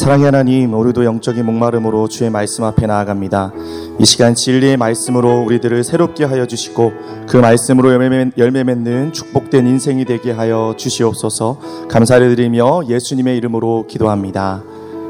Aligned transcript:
사랑의 0.00 0.24
하나님, 0.24 0.72
우리도 0.72 1.04
영적인 1.04 1.44
목마름으로 1.44 2.08
주의 2.08 2.30
말씀 2.30 2.64
앞에 2.64 2.86
나아갑니다. 2.86 3.52
이 3.98 4.04
시간 4.06 4.34
진리의 4.34 4.78
말씀으로 4.78 5.42
우리들을 5.42 5.84
새롭게 5.84 6.24
하여 6.24 6.46
주시고 6.46 6.92
그 7.28 7.36
말씀으로 7.36 7.92
열매, 7.92 8.64
맺는 8.64 9.12
축복된 9.12 9.66
인생이 9.66 10.06
되게 10.06 10.30
하여 10.30 10.72
주시옵소서 10.78 11.60
감사를 11.90 12.34
드리며 12.34 12.84
예수님의 12.88 13.36
이름으로 13.36 13.84
기도합니다. 13.88 14.62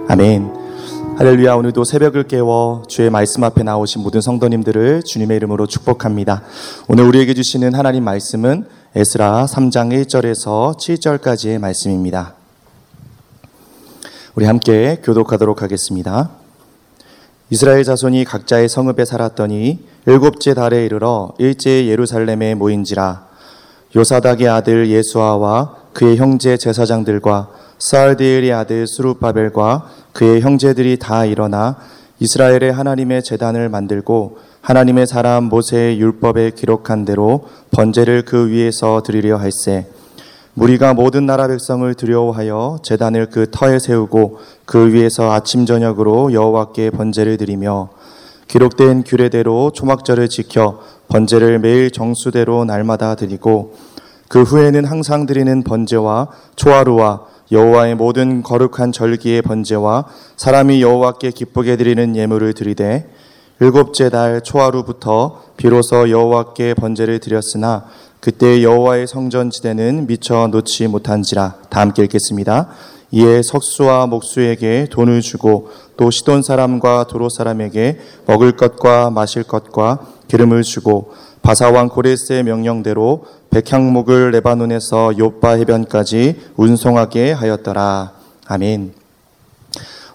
아멘. 0.08 0.52
할렐루야 1.18 1.54
오늘도 1.54 1.84
새벽을 1.84 2.24
깨워 2.24 2.82
주의 2.88 3.10
말씀 3.10 3.44
앞에 3.44 3.62
나오신 3.62 4.02
모든 4.02 4.20
성도님들을 4.20 5.04
주님의 5.04 5.36
이름으로 5.36 5.68
축복합니다. 5.68 6.42
오늘 6.88 7.04
우리에게 7.04 7.34
주시는 7.34 7.76
하나님 7.76 8.02
말씀은 8.02 8.64
에스라 8.96 9.46
3장 9.46 9.92
1절에서 10.04 10.76
7절까지의 10.76 11.60
말씀입니다. 11.60 12.39
우리 14.40 14.46
함께 14.46 14.96
교독하도록 15.04 15.60
하겠습니다. 15.60 16.30
이스라엘 17.50 17.84
자손이 17.84 18.24
각자의 18.24 18.70
성읍에 18.70 19.04
살았더니 19.04 19.84
일곱째 20.06 20.54
달에 20.54 20.86
이르러 20.86 21.34
일제 21.36 21.86
예루살렘에 21.86 22.54
모인지라 22.54 23.26
요사닥의 23.94 24.48
아들 24.48 24.88
예수아와 24.88 25.76
그의 25.92 26.16
형제 26.16 26.56
제사장들과 26.56 27.50
사알디엘의 27.78 28.54
아들 28.54 28.86
수르바벨과 28.86 29.90
그의 30.14 30.40
형제들이 30.40 30.98
다 30.98 31.26
일어나 31.26 31.76
이스라엘의 32.20 32.72
하나님의 32.72 33.22
재단을 33.22 33.68
만들고 33.68 34.38
하나님의 34.62 35.06
사람 35.06 35.50
모세의 35.50 36.00
율법에 36.00 36.52
기록한 36.52 37.04
대로 37.04 37.46
번제를 37.72 38.24
그 38.24 38.48
위에서 38.48 39.02
드리려 39.02 39.36
할세 39.36 39.86
무리가 40.60 40.92
모든 40.92 41.24
나라 41.24 41.48
백성을 41.48 41.94
두려워하여 41.94 42.80
재단을 42.82 43.30
그 43.30 43.50
터에 43.50 43.78
세우고 43.78 44.40
그 44.66 44.92
위에서 44.92 45.32
아침 45.32 45.64
저녁으로 45.64 46.34
여호와께 46.34 46.90
번제를 46.90 47.38
드리며 47.38 47.88
기록된 48.46 49.04
규례대로 49.04 49.70
초막절을 49.70 50.28
지켜 50.28 50.80
번제를 51.08 51.60
매일 51.60 51.90
정수대로 51.90 52.66
날마다 52.66 53.14
드리고 53.14 53.72
그 54.28 54.42
후에는 54.42 54.84
항상 54.84 55.24
드리는 55.24 55.62
번제와 55.62 56.28
초하루와 56.56 57.22
여호와의 57.50 57.94
모든 57.94 58.42
거룩한 58.42 58.92
절기의 58.92 59.40
번제와 59.40 60.04
사람이 60.36 60.82
여호와께 60.82 61.30
기쁘게 61.30 61.78
드리는 61.78 62.14
예물을 62.14 62.52
드리되 62.52 63.08
일곱째 63.60 64.08
달 64.08 64.40
초하루부터 64.40 65.42
비로소 65.58 66.08
여호와께 66.08 66.72
번제를 66.72 67.18
드렸으나 67.18 67.84
그때 68.18 68.62
여호와의 68.62 69.06
성전 69.06 69.50
지대는 69.50 70.06
미처 70.06 70.46
놓지 70.46 70.88
못한지라 70.88 71.56
다 71.68 71.80
함께 71.82 72.04
읽겠습니다. 72.04 72.68
이에 73.10 73.42
석수와 73.42 74.06
목수에게 74.06 74.86
돈을 74.90 75.20
주고 75.20 75.68
또 75.98 76.10
시돈 76.10 76.42
사람과 76.42 77.04
도로 77.04 77.28
사람에게 77.28 77.98
먹을 78.26 78.52
것과 78.52 79.10
마실 79.10 79.42
것과 79.42 80.06
기름을 80.28 80.62
주고 80.62 81.12
바사왕 81.42 81.88
고레스의 81.90 82.44
명령대로 82.44 83.24
백향목을 83.50 84.30
레바논에서 84.30 85.18
요빠 85.18 85.56
해변까지 85.58 86.52
운송하게 86.56 87.32
하였더라. 87.32 88.12
아멘. 88.46 88.99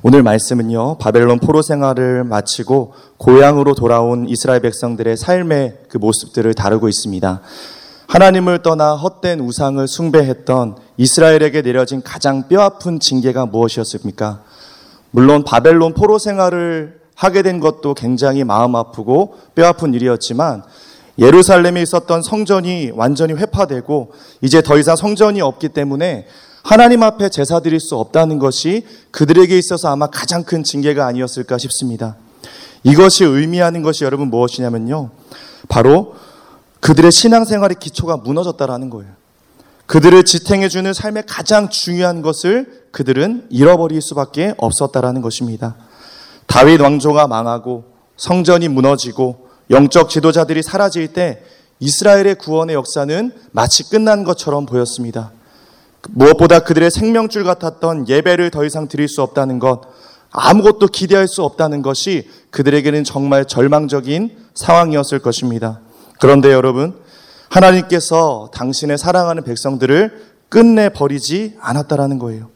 오늘 0.08 0.22
말씀은요, 0.22 1.00
바벨론 1.00 1.40
포로 1.40 1.64
생활을 1.64 2.26
마치고 2.26 2.94
고향으로 3.18 3.74
돌아온 3.74 4.30
이스라엘 4.30 4.60
백성들의 4.60 5.18
삶의 5.18 5.80
그 5.90 5.98
모습들을 5.98 6.54
다루고 6.54 6.88
있습니다. 6.90 7.42
하나님을 8.06 8.62
떠나 8.62 8.94
헛된 8.94 9.40
우상을 9.40 9.88
숭배했던 9.88 10.76
이스라엘에게 10.98 11.64
내려진 11.64 12.04
가장 12.04 12.48
뼈아픈 12.48 13.00
징계가 13.00 13.48
무엇이었습니까? 13.48 14.44
물론 15.10 15.44
바벨론 15.44 15.96
포로 15.96 16.20
생활을 16.20 17.00
하게 17.16 17.42
된 17.42 17.60
것도 17.60 17.96
굉장히 17.96 18.44
마음 18.44 18.76
아프고 18.76 19.40
뼈아픈 19.56 19.96
일이었지만 19.96 20.62
예루살렘에 21.18 21.82
있었던 21.82 22.22
성전이 22.22 22.92
완전히 22.94 23.34
회파되고 23.34 24.12
이제 24.42 24.62
더 24.62 24.78
이상 24.78 24.96
성전이 24.96 25.42
없기 25.42 25.70
때문에 25.70 26.28
하나님 26.66 27.04
앞에 27.04 27.30
제사 27.30 27.60
드릴 27.60 27.80
수 27.80 27.96
없다는 27.96 28.40
것이 28.40 28.88
그들에게 29.12 29.56
있어서 29.56 29.90
아마 29.90 30.08
가장 30.08 30.44
큰 30.44 30.64
징계가 30.64 31.06
아니었을까 31.06 31.60
싶습니다. 31.60 32.16
이것이 32.84 33.24
의미하는 33.24 33.84
것이 33.84 34.04
여러분 34.04 34.30
무엇이냐면요. 34.30 35.12
바로 35.70 36.16
그들의 36.80 37.12
신앙생활의 37.12 37.78
기초가 37.80 38.18
무너졌다라는 38.18 38.90
거예요. 38.90 39.12
그들을 39.86 40.26
지탱해주는 40.26 40.92
삶의 40.92 41.26
가장 41.28 41.70
중요한 41.70 42.24
것을 42.24 42.88
그들은 42.90 43.46
잃어버릴 43.52 44.02
수밖에 44.02 44.56
없었다라는 44.58 45.22
것입니다. 45.22 45.76
다윗 46.48 46.82
왕조가 46.82 47.28
망하고 47.28 47.84
성전이 48.18 48.70
무너지고 48.70 49.50
영적 49.70 50.10
지도자들이 50.10 50.64
사라질 50.64 51.14
때 51.14 51.44
이스라엘의 51.80 52.40
구원의 52.40 52.74
역사는 52.74 53.34
마치 53.52 53.88
끝난 53.88 54.24
것처럼 54.24 54.66
보였습니다. 54.66 55.32
무엇보다 56.10 56.60
그들의 56.60 56.92
생명줄 56.92 57.44
같았던 57.44 58.08
예배를 58.08 58.52
더 58.52 58.66
이상 58.66 58.88
드릴 58.88 59.08
수 59.08 59.22
없다는 59.22 59.60
것, 59.60 59.82
아무것도 60.32 60.88
기대할 60.88 61.28
수 61.28 61.44
없다는 61.44 61.82
것이 61.82 62.30
그들에게는 62.52 63.04
정말 63.04 63.46
절망적인 63.46 64.36
상황이었을 64.54 65.20
것입니다. 65.20 65.80
그런데 66.20 66.52
여러분, 66.52 66.96
하나님께서 67.50 68.50
당신의 68.54 68.98
사랑하는 68.98 69.44
백성들을 69.44 70.36
끝내 70.50 70.90
버리지 70.90 71.56
않았다라는 71.60 72.20
거예요. 72.20 72.50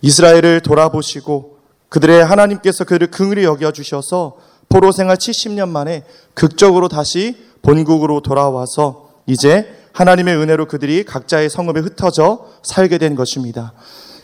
이스라엘을 0.00 0.60
돌아보시고 0.60 1.58
그들의 1.88 2.24
하나님께서 2.24 2.84
그들을 2.84 3.10
긍휼히 3.10 3.44
여겨 3.44 3.72
주셔서 3.72 4.36
포로 4.68 4.92
생활 4.92 5.16
70년 5.16 5.68
만에 5.68 6.04
극적으로 6.34 6.88
다시 6.88 7.36
본국으로 7.62 8.20
돌아와서 8.20 9.10
이제 9.26 9.83
하나님의 9.94 10.36
은혜로 10.36 10.66
그들이 10.66 11.04
각자의 11.04 11.48
성읍에 11.48 11.80
흩어져 11.80 12.46
살게 12.62 12.98
된 12.98 13.14
것입니다. 13.14 13.72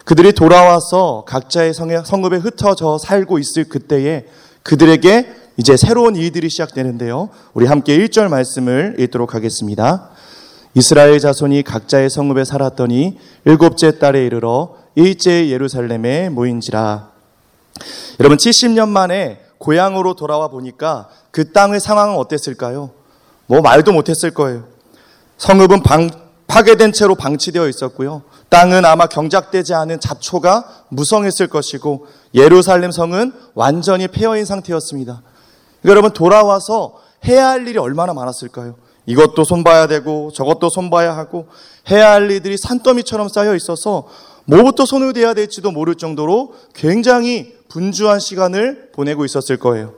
그들이 0.05 0.33
돌아와서 0.33 1.25
각자의 1.29 1.73
성읍에 1.73 2.39
흩어져 2.39 2.99
살고 2.99 3.39
있을 3.39 3.65
그때에 3.69 4.27
그들에게 4.65 5.33
이제 5.57 5.77
새로운 5.77 6.17
일들이 6.17 6.51
시작되는데요. 6.51 7.29
우리 7.55 7.67
함께 7.67 7.97
1절 7.97 8.29
말씀을 8.29 8.97
읽도록 8.99 9.35
하겠습니다. 9.35 10.11
이스라엘 10.75 11.21
자손이 11.21 11.63
각자의 11.63 12.11
성읍에 12.11 12.45
살았더니 12.45 13.19
일곱째 13.45 13.99
달에 13.99 14.27
이르러 14.27 14.75
일제 14.97 15.51
예루살렘에 15.51 16.31
모인지라. 16.31 17.11
여러분 18.19 18.39
70년 18.39 18.89
만에 18.89 19.41
고향으로 19.59 20.15
돌아와 20.15 20.49
보니까 20.49 21.09
그 21.31 21.53
땅의 21.53 21.79
상황은 21.79 22.17
어땠을까요? 22.17 22.91
뭐 23.47 23.61
말도 23.61 23.93
못했을 23.93 24.33
거예요. 24.33 24.65
성읍은 25.41 25.83
방, 25.83 26.11
파괴된 26.47 26.93
채로 26.93 27.15
방치되어 27.15 27.67
있었고요. 27.69 28.23
땅은 28.51 28.85
아마 28.85 29.07
경작되지 29.07 29.73
않은 29.73 29.99
잡초가 29.99 30.85
무성했을 30.91 31.47
것이고 31.47 32.07
예루살렘 32.35 32.91
성은 32.91 33.33
완전히 33.55 34.07
폐허인 34.07 34.45
상태였습니다. 34.45 35.23
그러니까 35.81 35.91
여러분 35.91 36.13
돌아와서 36.13 36.99
해야 37.27 37.49
할 37.49 37.67
일이 37.67 37.79
얼마나 37.79 38.13
많았을까요? 38.13 38.75
이것도 39.07 39.45
손봐야 39.45 39.87
되고 39.87 40.31
저것도 40.31 40.69
손봐야 40.69 41.17
하고 41.17 41.47
해야 41.91 42.13
할 42.13 42.31
일들이 42.31 42.59
산더미처럼 42.59 43.29
쌓여 43.29 43.55
있어서 43.57 44.09
뭐부터 44.45 44.85
손을 44.85 45.15
대야 45.15 45.33
될지도 45.33 45.71
모를 45.71 45.95
정도로 45.95 46.53
굉장히 46.75 47.55
분주한 47.69 48.21
시간을 48.21 48.91
보내고 48.93 49.25
있었을 49.25 49.57
거예요. 49.57 49.95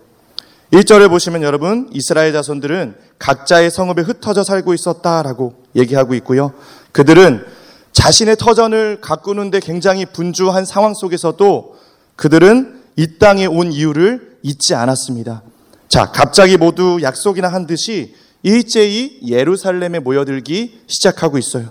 1절에 0.72 1.10
보시면 1.10 1.43
여러분 1.43 1.91
이스라엘 1.93 2.33
자손들은 2.33 2.94
각자의 3.19 3.71
성읍에 3.71 4.03
흩어져 4.03 4.43
살고 4.43 4.72
있었다라고 4.72 5.55
얘기하고 5.77 6.15
있고요. 6.15 6.53
그들은 6.93 7.44
자신의 7.93 8.37
터전을 8.37 9.03
가꾸는데 9.03 9.61
굉장히 9.61 10.06
분주한 10.06 10.65
상황 10.65 10.94
속에서도 10.94 11.77
그들은 12.16 12.81
이 12.97 13.19
땅에 13.19 13.44
온 13.44 13.70
이유를 13.70 14.38
잊지 14.43 14.75
않았습니다. 14.75 15.43
자, 15.88 16.11
갑자기 16.11 16.56
모두 16.56 17.00
약속이나 17.02 17.49
한 17.49 17.67
듯이 17.67 18.14
일제히 18.43 19.20
예루살렘에 19.26 19.99
모여들기 19.99 20.81
시작하고 20.87 21.37
있어요. 21.37 21.69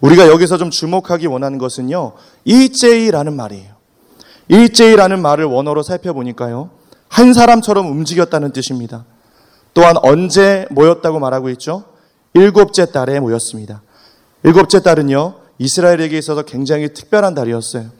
우리가 0.00 0.26
여기서 0.26 0.58
좀 0.58 0.70
주목하기 0.70 1.28
원하는 1.28 1.58
것은요, 1.58 2.14
일제히라는 2.44 3.36
말이에요. 3.36 3.72
일제히라는 4.48 5.22
말을 5.22 5.44
원어로 5.44 5.84
살펴보니까요, 5.84 6.81
한 7.12 7.34
사람처럼 7.34 7.90
움직였다는 7.90 8.52
뜻입니다. 8.52 9.04
또한 9.74 9.96
언제 10.02 10.66
모였다고 10.70 11.18
말하고 11.18 11.50
있죠? 11.50 11.84
일곱째 12.32 12.86
달에 12.86 13.20
모였습니다. 13.20 13.82
일곱째 14.44 14.80
달은요, 14.80 15.34
이스라엘에게 15.58 16.16
있어서 16.16 16.40
굉장히 16.40 16.88
특별한 16.94 17.34
달이었어요. 17.34 17.90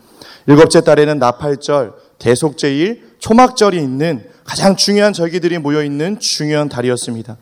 일곱째 0.47 0.81
달에는 0.81 1.19
나팔절, 1.19 1.93
대속제일, 2.19 3.17
초막절이 3.19 3.77
있는 3.77 4.27
가장 4.45 4.77
중요한 4.77 5.13
절기들이 5.13 5.59
모여 5.59 5.85
있는 5.85 6.19
중요한 6.19 6.71
달이었습니다. 6.71 7.37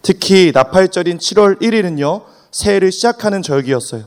특히 0.00 0.52
나팔절인 0.54 1.18
7월 1.18 1.60
1일은요, 1.60 2.22
새해를 2.50 2.90
시작하는 2.90 3.42
절기였어요. 3.42 4.04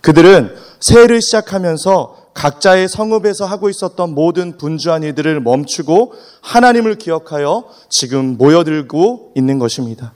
그들은 0.00 0.56
새해를 0.80 1.20
시작하면서 1.20 2.25
각자의 2.36 2.88
성읍에서 2.88 3.46
하고 3.46 3.70
있었던 3.70 4.14
모든 4.14 4.58
분주한 4.58 5.02
일들을 5.02 5.40
멈추고 5.40 6.12
하나님을 6.42 6.96
기억하여 6.96 7.64
지금 7.88 8.36
모여들고 8.36 9.32
있는 9.34 9.58
것입니다. 9.58 10.12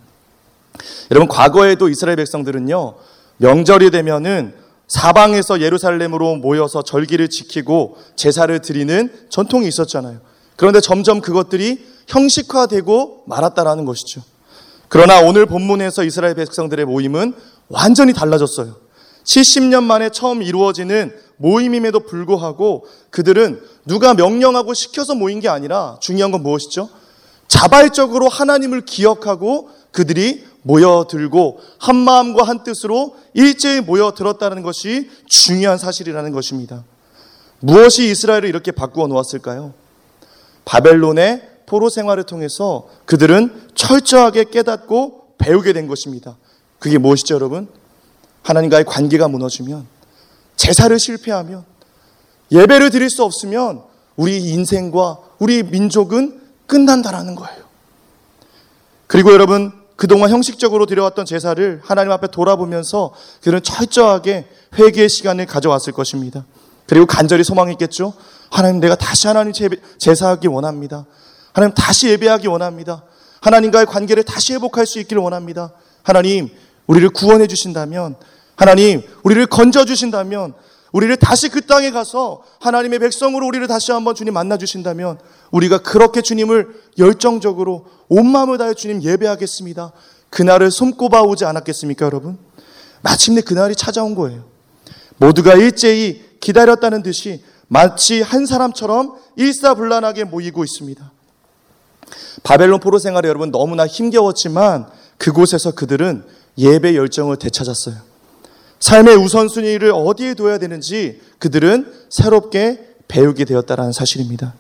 여러분, 1.11 1.29
과거에도 1.29 1.89
이스라엘 1.89 2.17
백성들은요, 2.17 2.95
명절이 3.39 3.91
되면은 3.91 4.55
사방에서 4.87 5.63
예루살렘으로 5.63 6.37
모여서 6.37 6.83
절기를 6.83 7.31
지키고 7.31 7.97
제사를 8.17 8.57
드리는 8.61 9.11
전통이 9.31 9.67
있었잖아요. 9.67 10.19
그런데 10.57 10.81
점점 10.81 11.23
그것들이 11.23 11.87
형식화되고 12.07 13.23
말았다라는 13.27 13.87
것이죠. 13.87 14.23
그러나 14.89 15.21
오늘 15.21 15.47
본문에서 15.47 16.05
이스라엘 16.05 16.35
백성들의 16.35 16.85
모임은 16.85 17.33
완전히 17.69 18.13
달라졌어요. 18.13 18.77
70년 19.25 19.85
만에 19.85 20.11
처음 20.11 20.43
이루어지는 20.43 21.13
모임임에도 21.41 22.01
불구하고 22.01 22.87
그들은 23.09 23.63
누가 23.87 24.13
명령하고 24.13 24.75
시켜서 24.75 25.15
모인 25.15 25.41
게 25.41 25.49
아니라 25.49 25.97
중요한 26.01 26.31
건 26.31 26.43
무엇이죠? 26.43 26.91
자발적으로 27.49 28.29
하나님을 28.29 28.83
기억하고 28.83 29.71
그들이 29.91 30.45
모여들고 30.63 31.61
한 31.79 31.97
마음과 31.97 32.45
한 32.45 32.63
뜻으로 32.63 33.17
일제히 33.33 33.81
모여들었다는 33.81 34.63
것이 34.63 35.11
중요한 35.27 35.79
사실이라는 35.79 36.31
것입니다. 36.33 36.85
무엇이 37.61 38.11
이스라엘을 38.11 38.45
이렇게 38.45 38.71
바꾸어 38.71 39.07
놓았을까요? 39.07 39.73
바벨론의 40.67 41.49
포로 41.65 41.89
생활을 41.89 42.25
통해서 42.25 42.87
그들은 43.07 43.69
철저하게 43.75 44.45
깨닫고 44.51 45.37
배우게 45.39 45.73
된 45.73 45.87
것입니다. 45.87 46.37
그게 46.79 46.99
무엇이죠, 46.99 47.35
여러분? 47.35 47.69
하나님과의 48.43 48.85
관계가 48.85 49.29
무너지면, 49.29 49.87
제사를 50.61 50.99
실패하면, 50.99 51.65
예배를 52.53 52.91
드릴 52.91 53.09
수 53.09 53.25
없으면 53.25 53.83
우리 54.17 54.51
인생과 54.51 55.19
우리 55.39 55.63
민족은 55.63 56.39
끝난다라는 56.67 57.35
거예요. 57.35 57.65
그리고 59.07 59.33
여러분, 59.33 59.73
그동안 59.97 60.29
형식적으로 60.31 60.85
드려왔던 60.85 61.25
제사를 61.25 61.81
하나님 61.83 62.13
앞에 62.13 62.27
돌아보면서 62.27 63.15
그들은 63.39 63.63
철저하게 63.63 64.49
회개의 64.79 65.09
시간을 65.09 65.47
가져왔을 65.47 65.95
것입니다. 65.95 66.45
그리고 66.87 67.07
간절히 67.07 67.43
소망했겠죠. 67.43 68.13
하나님 68.51 68.81
내가 68.81 68.97
다시 68.97 69.29
하나님 69.29 69.53
제사하기 69.99 70.47
원합니다. 70.49 71.07
하나님 71.55 71.75
다시 71.75 72.09
예배하기 72.09 72.49
원합니다. 72.49 73.05
하나님과의 73.41 73.87
관계를 73.87 74.25
다시 74.25 74.53
회복할 74.53 74.87
수 74.87 74.99
있기를 75.01 75.23
원합니다. 75.23 75.73
하나님 76.03 76.51
우리를 76.87 77.09
구원해 77.11 77.47
주신다면 77.47 78.17
하나님 78.61 79.01
우리를 79.23 79.47
건져 79.47 79.87
주신다면 79.87 80.53
우리를 80.93 81.17
다시 81.17 81.49
그 81.49 81.63
땅에 81.63 81.91
가서 81.91 82.43
하나님의 82.61 82.99
백성으로 82.99 83.47
우리를 83.47 83.67
다시 83.67 83.91
한번 83.91 84.15
주님 84.15 84.35
만나 84.35 84.59
주신다면 84.59 85.19
우리가 85.51 85.79
그렇게 85.79 86.21
주님을 86.21 86.69
열정적으로 86.99 87.87
온 88.11 88.31
마음을 88.31 88.59
다해 88.59 88.75
주님 88.75 89.03
예배하겠습니다. 89.03 89.93
그날을 90.29 90.71
손꼽아 90.71 91.23
오지 91.23 91.47
않았겠습니까, 91.47 92.05
여러분? 92.05 92.37
마침내 93.01 93.41
그날이 93.41 93.75
찾아온 93.75 94.15
거예요. 94.15 94.45
모두가 95.17 95.55
일제히 95.55 96.23
기다렸다는 96.41 97.03
듯이 97.03 97.43
마치 97.67 98.21
한 98.21 98.45
사람처럼 98.45 99.15
일사불란하게 99.37 100.25
모이고 100.25 100.65
있습니다. 100.65 101.11
바벨론 102.43 102.81
포로 102.81 102.99
생활이 102.99 103.27
여러분 103.27 103.51
너무나 103.51 103.87
힘겨웠지만 103.87 104.87
그곳에서 105.17 105.71
그들은 105.71 106.25
예배 106.59 106.95
열정을 106.95 107.37
되찾았어요. 107.39 108.10
삶의 108.81 109.17
우선순위를 109.17 109.93
어디에 109.95 110.35
둬야 110.35 110.59
되는지 110.59 111.21
그들은 111.39 111.93
새롭게 112.09 112.87
배우게 113.09 113.45
되었다는 113.45 113.93
사실입니다. 113.93 114.55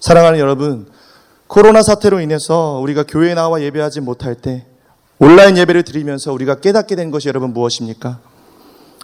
사랑하는 0.00 0.38
여러분, 0.38 0.86
코로나 1.46 1.82
사태로 1.82 2.20
인해서 2.20 2.80
우리가 2.82 3.04
교회에 3.04 3.34
나와 3.34 3.62
예배하지 3.62 4.00
못할 4.00 4.34
때 4.34 4.64
온라인 5.18 5.56
예배를 5.56 5.84
드리면서 5.84 6.32
우리가 6.32 6.56
깨닫게 6.60 6.96
된 6.96 7.10
것이 7.10 7.28
여러분 7.28 7.52
무엇입니까? 7.52 8.20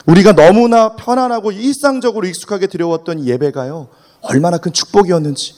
우리가 0.07 0.33
너무나 0.33 0.97
편안하고 0.97 1.53
일상적으로 1.53 2.27
익숙하게 2.27 2.67
드려왔던 2.67 3.27
예배가요, 3.27 3.89
얼마나 4.23 4.57
큰 4.57 4.73
축복이었는지, 4.73 5.55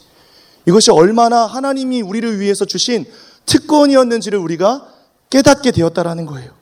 이것이 0.67 0.91
얼마나 0.91 1.47
하나님이 1.47 2.03
우리를 2.03 2.41
위해서 2.41 2.65
주신 2.65 3.07
특권이었는지를 3.47 4.39
우리가 4.39 4.87
깨닫게 5.31 5.71
되었다라는 5.71 6.27
거예요. 6.27 6.60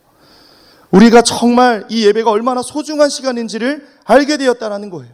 우리가 0.90 1.23
정말 1.23 1.87
이 1.90 2.06
예배가 2.06 2.31
얼마나 2.31 2.62
소중한 2.62 3.11
시간인지를 3.11 3.87
알게 4.05 4.38
되었다라는 4.38 4.90
거예요. 4.90 5.12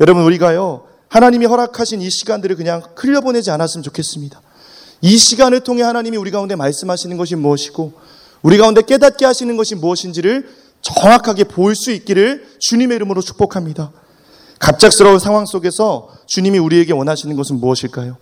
여러분, 0.00 0.24
우리가요, 0.24 0.86
하나님이 1.08 1.46
허락하신 1.46 2.02
이 2.02 2.10
시간들을 2.10 2.56
그냥 2.56 2.82
흘려보내지 2.96 3.50
않았으면 3.50 3.82
좋겠습니다. 3.84 4.40
이 5.00 5.16
시간을 5.16 5.60
통해 5.60 5.82
하나님이 5.82 6.16
우리 6.16 6.30
가운데 6.30 6.56
말씀하시는 6.56 7.16
것이 7.16 7.36
무엇이고, 7.36 7.92
우리 8.42 8.58
가운데 8.58 8.82
깨닫게 8.82 9.24
하시는 9.24 9.56
것이 9.56 9.74
무엇인지를 9.74 10.48
정확하게 10.80 11.44
볼 11.44 11.74
수 11.74 11.90
있기를 11.92 12.46
주님의 12.58 12.96
이름으로 12.96 13.20
축복합니다. 13.22 13.92
갑작스러운 14.58 15.18
상황 15.20 15.46
속에서 15.46 16.08
주님이 16.26 16.58
우리에게 16.58 16.92
원하시는 16.92 17.34
것은 17.36 17.60
무엇일까요? 17.60 18.16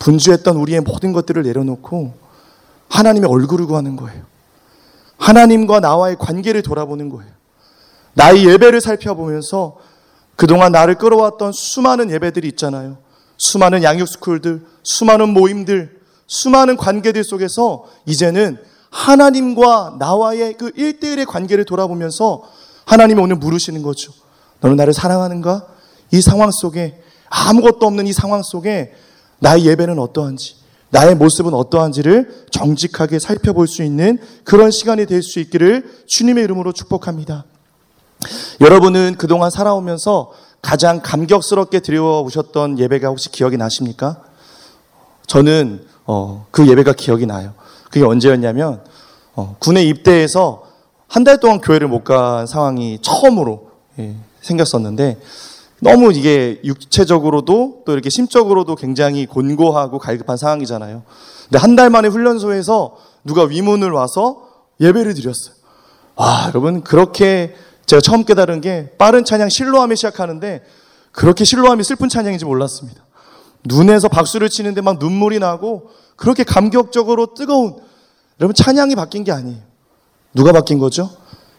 분주했던 0.00 0.56
우리의 0.56 0.80
모든 0.80 1.12
것들을 1.12 1.42
내려놓고 1.42 2.14
하나님의 2.88 3.30
얼굴을 3.30 3.66
구하는 3.66 3.96
거예요. 3.96 4.33
하나님과 5.18 5.80
나와의 5.80 6.16
관계를 6.18 6.62
돌아보는 6.62 7.08
거예요. 7.08 7.32
나의 8.14 8.46
예배를 8.46 8.80
살펴보면서 8.80 9.76
그동안 10.36 10.72
나를 10.72 10.96
끌어왔던 10.96 11.52
수많은 11.52 12.10
예배들이 12.10 12.48
있잖아요. 12.48 12.98
수많은 13.36 13.82
양육스쿨들, 13.82 14.64
수많은 14.82 15.30
모임들, 15.30 16.00
수많은 16.26 16.76
관계들 16.76 17.22
속에서 17.24 17.84
이제는 18.06 18.58
하나님과 18.90 19.96
나와의 19.98 20.54
그 20.54 20.70
일대일의 20.76 21.26
관계를 21.26 21.64
돌아보면서 21.64 22.42
하나님이 22.86 23.20
오늘 23.20 23.36
물으시는 23.36 23.82
거죠. 23.82 24.12
너는 24.60 24.76
나를 24.76 24.92
사랑하는가? 24.92 25.66
이 26.12 26.20
상황 26.20 26.50
속에 26.52 27.02
아무것도 27.28 27.86
없는 27.86 28.06
이 28.06 28.12
상황 28.12 28.42
속에 28.42 28.94
나의 29.40 29.66
예배는 29.66 29.98
어떠한지, 29.98 30.56
나의 30.94 31.16
모습은 31.16 31.52
어떠한지를 31.54 32.44
정직하게 32.52 33.18
살펴볼 33.18 33.66
수 33.66 33.82
있는 33.82 34.16
그런 34.44 34.70
시간이 34.70 35.06
될 35.06 35.22
수 35.24 35.40
있기를 35.40 35.90
주님의 36.06 36.44
이름으로 36.44 36.70
축복합니다. 36.70 37.44
여러분은 38.60 39.16
그동안 39.18 39.50
살아오면서 39.50 40.30
가장 40.62 41.00
감격스럽게 41.02 41.80
드려오셨던 41.80 42.78
예배가 42.78 43.08
혹시 43.08 43.32
기억이 43.32 43.56
나십니까? 43.56 44.22
저는 45.26 45.84
어, 46.06 46.46
그 46.52 46.68
예배가 46.68 46.92
기억이 46.92 47.26
나요. 47.26 47.54
그게 47.90 48.04
언제였냐면 48.04 48.80
어, 49.34 49.56
군에 49.58 49.82
입대해서 49.82 50.62
한 51.08 51.24
달 51.24 51.38
동안 51.40 51.60
교회를 51.60 51.88
못 51.88 52.04
간 52.04 52.46
상황이 52.46 53.00
처음으로 53.02 53.70
예, 53.98 54.14
생겼었는데 54.42 55.18
너무 55.84 56.12
이게 56.12 56.60
육체적으로도 56.64 57.82
또 57.84 57.92
이렇게 57.92 58.08
심적으로도 58.08 58.74
굉장히 58.74 59.26
곤고하고 59.26 59.98
갈급한 59.98 60.38
상황이잖아요. 60.38 61.02
근데 61.44 61.58
한 61.58 61.76
달 61.76 61.90
만에 61.90 62.08
훈련소에서 62.08 62.96
누가 63.22 63.44
위문을 63.44 63.90
와서 63.90 64.48
예배를 64.80 65.12
드렸어요. 65.14 65.54
와, 66.16 66.46
여러분 66.48 66.82
그렇게 66.82 67.54
제가 67.84 68.00
처음 68.00 68.24
깨달은 68.24 68.62
게 68.62 68.92
빠른 68.96 69.24
찬양 69.26 69.50
실로함에 69.50 69.94
시작하는데 69.94 70.64
그렇게 71.12 71.44
실로함이 71.44 71.84
슬픈 71.84 72.08
찬양인지 72.08 72.46
몰랐습니다. 72.46 73.04
눈에서 73.64 74.08
박수를 74.08 74.48
치는데 74.48 74.80
막 74.80 74.98
눈물이 74.98 75.38
나고 75.38 75.90
그렇게 76.16 76.44
감격적으로 76.44 77.34
뜨거운 77.34 77.76
여러분 78.40 78.54
찬양이 78.54 78.94
바뀐 78.94 79.22
게 79.22 79.32
아니에요. 79.32 79.58
누가 80.32 80.52
바뀐 80.52 80.78
거죠? 80.78 81.10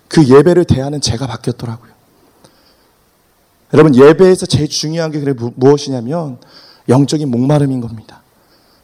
그 0.07 0.25
예배를 0.27 0.65
대하는 0.65 0.99
제가 0.99 1.27
바뀌었더라고요. 1.27 1.94
여러분 3.73 3.95
예배에서 3.95 4.45
제일 4.45 4.69
중요한 4.69 5.11
게 5.11 5.19
그래 5.19 5.33
무엇이냐면 5.55 6.37
영적인 6.87 7.29
목마름인 7.29 7.81
겁니다. 7.81 8.21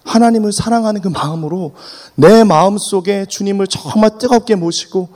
하나님을 0.04 0.52
사랑하는 0.52 1.02
그 1.02 1.08
마음으로 1.08 1.74
내 2.16 2.44
마음 2.44 2.78
속에 2.78 3.26
주님을 3.26 3.68
정말 3.68 4.18
뜨겁게 4.18 4.56
모시고 4.56 5.10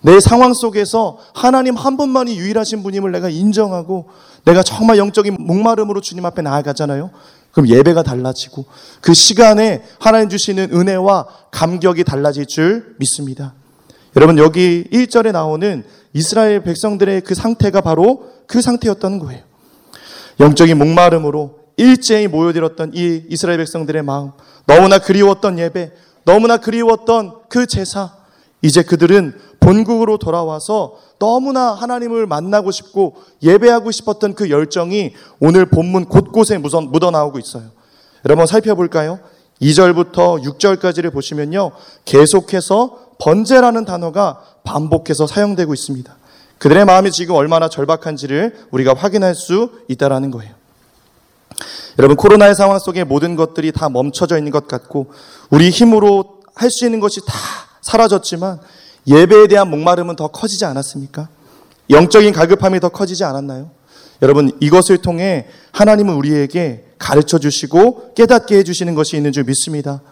내 0.00 0.20
상황 0.20 0.52
속에서 0.52 1.18
하나님 1.32 1.76
한 1.76 1.96
분만이 1.96 2.36
유일하신 2.36 2.82
분임을 2.82 3.12
내가 3.12 3.30
인정하고 3.30 4.06
내가 4.44 4.62
정말 4.62 4.98
영적인 4.98 5.36
목마름으로 5.38 6.00
주님 6.00 6.26
앞에 6.26 6.42
나아가잖아요. 6.42 7.10
그럼 7.52 7.68
예배가 7.68 8.02
달라지고 8.02 8.66
그 9.00 9.14
시간에 9.14 9.82
하나님 10.00 10.28
주시는 10.28 10.70
은혜와 10.72 11.26
감격이 11.52 12.04
달라질 12.04 12.46
줄 12.46 12.96
믿습니다. 12.98 13.54
여러분 14.16 14.38
여기 14.38 14.84
1절에 14.92 15.32
나오는 15.32 15.84
이스라엘 16.12 16.62
백성들의 16.62 17.22
그 17.22 17.34
상태가 17.34 17.80
바로 17.80 18.30
그 18.46 18.62
상태였던 18.62 19.18
거예요. 19.18 19.42
영적인 20.40 20.78
목마름으로 20.78 21.58
일제히 21.76 22.28
모여들었던 22.28 22.92
이 22.94 23.24
이스라엘 23.28 23.58
백성들의 23.58 24.02
마음, 24.02 24.30
너무나 24.66 24.98
그리웠던 24.98 25.58
예배, 25.58 25.92
너무나 26.24 26.56
그리웠던 26.58 27.34
그 27.48 27.66
제사, 27.66 28.12
이제 28.62 28.82
그들은 28.82 29.34
본국으로 29.60 30.18
돌아와서 30.18 30.98
너무나 31.18 31.72
하나님을 31.72 32.26
만나고 32.26 32.70
싶고 32.70 33.16
예배하고 33.42 33.90
싶었던 33.90 34.34
그 34.34 34.50
열정이 34.50 35.14
오늘 35.40 35.66
본문 35.66 36.06
곳곳에 36.06 36.58
묻어 36.58 37.10
나오고 37.10 37.38
있어요. 37.38 37.64
여러분 38.24 38.46
살펴볼까요? 38.46 39.18
2절부터 39.60 40.42
6절까지를 40.42 41.12
보시면요. 41.12 41.72
계속해서 42.04 43.03
번제라는 43.24 43.86
단어가 43.86 44.40
반복해서 44.64 45.26
사용되고 45.26 45.72
있습니다. 45.72 46.14
그들의 46.58 46.84
마음이 46.84 47.10
지금 47.10 47.34
얼마나 47.34 47.70
절박한지를 47.70 48.66
우리가 48.70 48.92
확인할 48.94 49.34
수 49.34 49.70
있다라는 49.88 50.30
거예요. 50.30 50.52
여러분 51.98 52.16
코로나의 52.16 52.54
상황 52.54 52.78
속에 52.78 53.02
모든 53.04 53.34
것들이 53.34 53.72
다 53.72 53.88
멈춰져 53.88 54.36
있는 54.36 54.52
것 54.52 54.68
같고 54.68 55.12
우리 55.48 55.70
힘으로 55.70 56.42
할 56.54 56.70
수 56.70 56.84
있는 56.84 57.00
것이 57.00 57.20
다 57.26 57.34
사라졌지만 57.80 58.60
예배에 59.06 59.48
대한 59.48 59.70
목마름은 59.70 60.16
더 60.16 60.28
커지지 60.28 60.66
않았습니까? 60.66 61.28
영적인 61.90 62.32
갈급함이 62.32 62.78
더 62.80 62.90
커지지 62.90 63.24
않았나요? 63.24 63.70
여러분 64.22 64.52
이것을 64.60 64.98
통해 64.98 65.46
하나님은 65.72 66.14
우리에게 66.14 66.84
가르쳐 66.98 67.38
주시고 67.38 68.14
깨닫게 68.14 68.58
해 68.58 68.62
주시는 68.64 68.94
것이 68.94 69.16
있는 69.16 69.32
줄 69.32 69.44
믿습니다. 69.44 70.02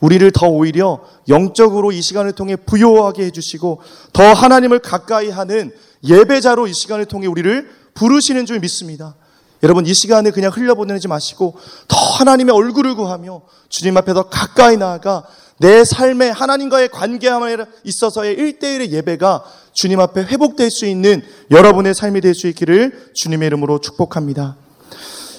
우리를 0.00 0.30
더 0.32 0.46
오히려 0.48 1.00
영적으로 1.28 1.92
이 1.92 2.00
시간을 2.00 2.32
통해 2.32 2.56
부요하게 2.56 3.24
해 3.26 3.30
주시고 3.30 3.80
더 4.12 4.32
하나님을 4.32 4.78
가까이 4.78 5.30
하는 5.30 5.72
예배자로 6.04 6.66
이 6.68 6.72
시간을 6.72 7.06
통해 7.06 7.26
우리를 7.26 7.68
부르시는 7.94 8.46
줄 8.46 8.60
믿습니다. 8.60 9.16
여러분 9.62 9.86
이 9.86 9.92
시간을 9.92 10.30
그냥 10.30 10.52
흘려보내지 10.52 11.08
마시고 11.08 11.56
더 11.88 11.96
하나님의 11.96 12.54
얼굴을 12.54 12.94
구하며 12.94 13.42
주님 13.68 13.96
앞에 13.96 14.14
더 14.14 14.28
가까이 14.28 14.76
나아가 14.76 15.24
내 15.58 15.84
삶에 15.84 16.30
하나님과의 16.30 16.90
관계함에 16.90 17.56
있어서의 17.82 18.34
일대일의 18.34 18.92
예배가 18.92 19.44
주님 19.72 19.98
앞에 19.98 20.22
회복될 20.22 20.70
수 20.70 20.86
있는 20.86 21.22
여러분의 21.50 21.94
삶이 21.94 22.20
될 22.20 22.34
수 22.34 22.46
있기를 22.46 23.10
주님의 23.14 23.48
이름으로 23.48 23.80
축복합니다. 23.80 24.56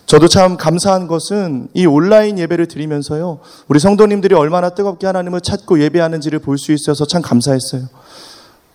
저도 0.09 0.27
참 0.27 0.57
감사한 0.57 1.05
것은 1.05 1.67
이 1.75 1.85
온라인 1.85 2.39
예배를 2.39 2.65
드리면서요. 2.65 3.41
우리 3.67 3.79
성도님들이 3.79 4.33
얼마나 4.33 4.69
뜨겁게 4.71 5.05
하나님을 5.05 5.39
찾고 5.39 5.79
예배하는지를 5.81 6.39
볼 6.39 6.57
수 6.57 6.71
있어서 6.71 7.05
참 7.05 7.21
감사했어요. 7.21 7.83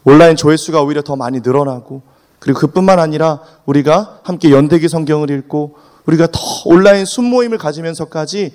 온라인 0.04 0.36
조회수가 0.36 0.80
오히려 0.80 1.02
더 1.02 1.16
많이 1.16 1.40
늘어나고 1.40 2.02
그리고 2.38 2.60
그뿐만 2.60 3.00
아니라 3.00 3.40
우리가 3.66 4.20
함께 4.22 4.52
연대기 4.52 4.88
성경을 4.88 5.28
읽고 5.30 5.74
우리가 6.06 6.28
더 6.30 6.38
온라인 6.66 7.04
순모임을 7.04 7.58
가지면서까지 7.58 8.52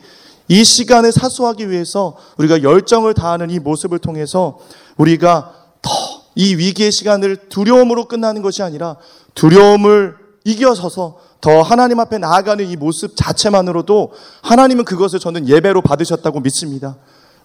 이 0.48 0.64
시간을 0.64 1.12
사수하기 1.12 1.70
위해서 1.70 2.16
우리가 2.38 2.64
열정을 2.64 3.14
다하는 3.14 3.50
이 3.50 3.60
모습을 3.60 4.00
통해서 4.00 4.58
우리가 4.96 5.54
더 5.82 6.20
이 6.36 6.56
위기의 6.56 6.94
시간을 6.94 7.50
두려움으로 7.50 8.06
끝나는 8.06 8.42
것이 8.42 8.64
아니라 8.64 8.96
두려움을 9.36 10.16
이겨서서 10.46 11.18
더 11.42 11.62
하나님 11.62 12.00
앞에 12.00 12.18
나아가는 12.18 12.66
이 12.66 12.76
모습 12.76 13.16
자체만으로도 13.16 14.12
하나님은 14.42 14.84
그것을 14.86 15.20
저는 15.20 15.48
예배로 15.48 15.82
받으셨다고 15.82 16.42
믿습니다. 16.42 16.98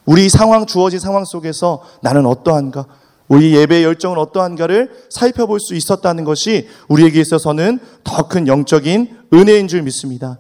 우리 0.04 0.28
상황, 0.28 0.66
주어진 0.66 0.98
상황 0.98 1.24
속에서 1.24 1.82
나는 2.02 2.26
어떠한가? 2.26 2.86
우리 3.28 3.54
예배의 3.56 3.84
열정은 3.84 4.18
어떠한가를 4.18 5.06
살펴볼 5.08 5.60
수 5.60 5.74
있었다는 5.74 6.24
것이 6.24 6.68
우리에게 6.88 7.20
있어서는 7.20 7.78
더 8.02 8.28
큰 8.28 8.46
영적인 8.48 9.16
은혜인 9.32 9.68
줄 9.68 9.82
믿습니다. 9.82 10.38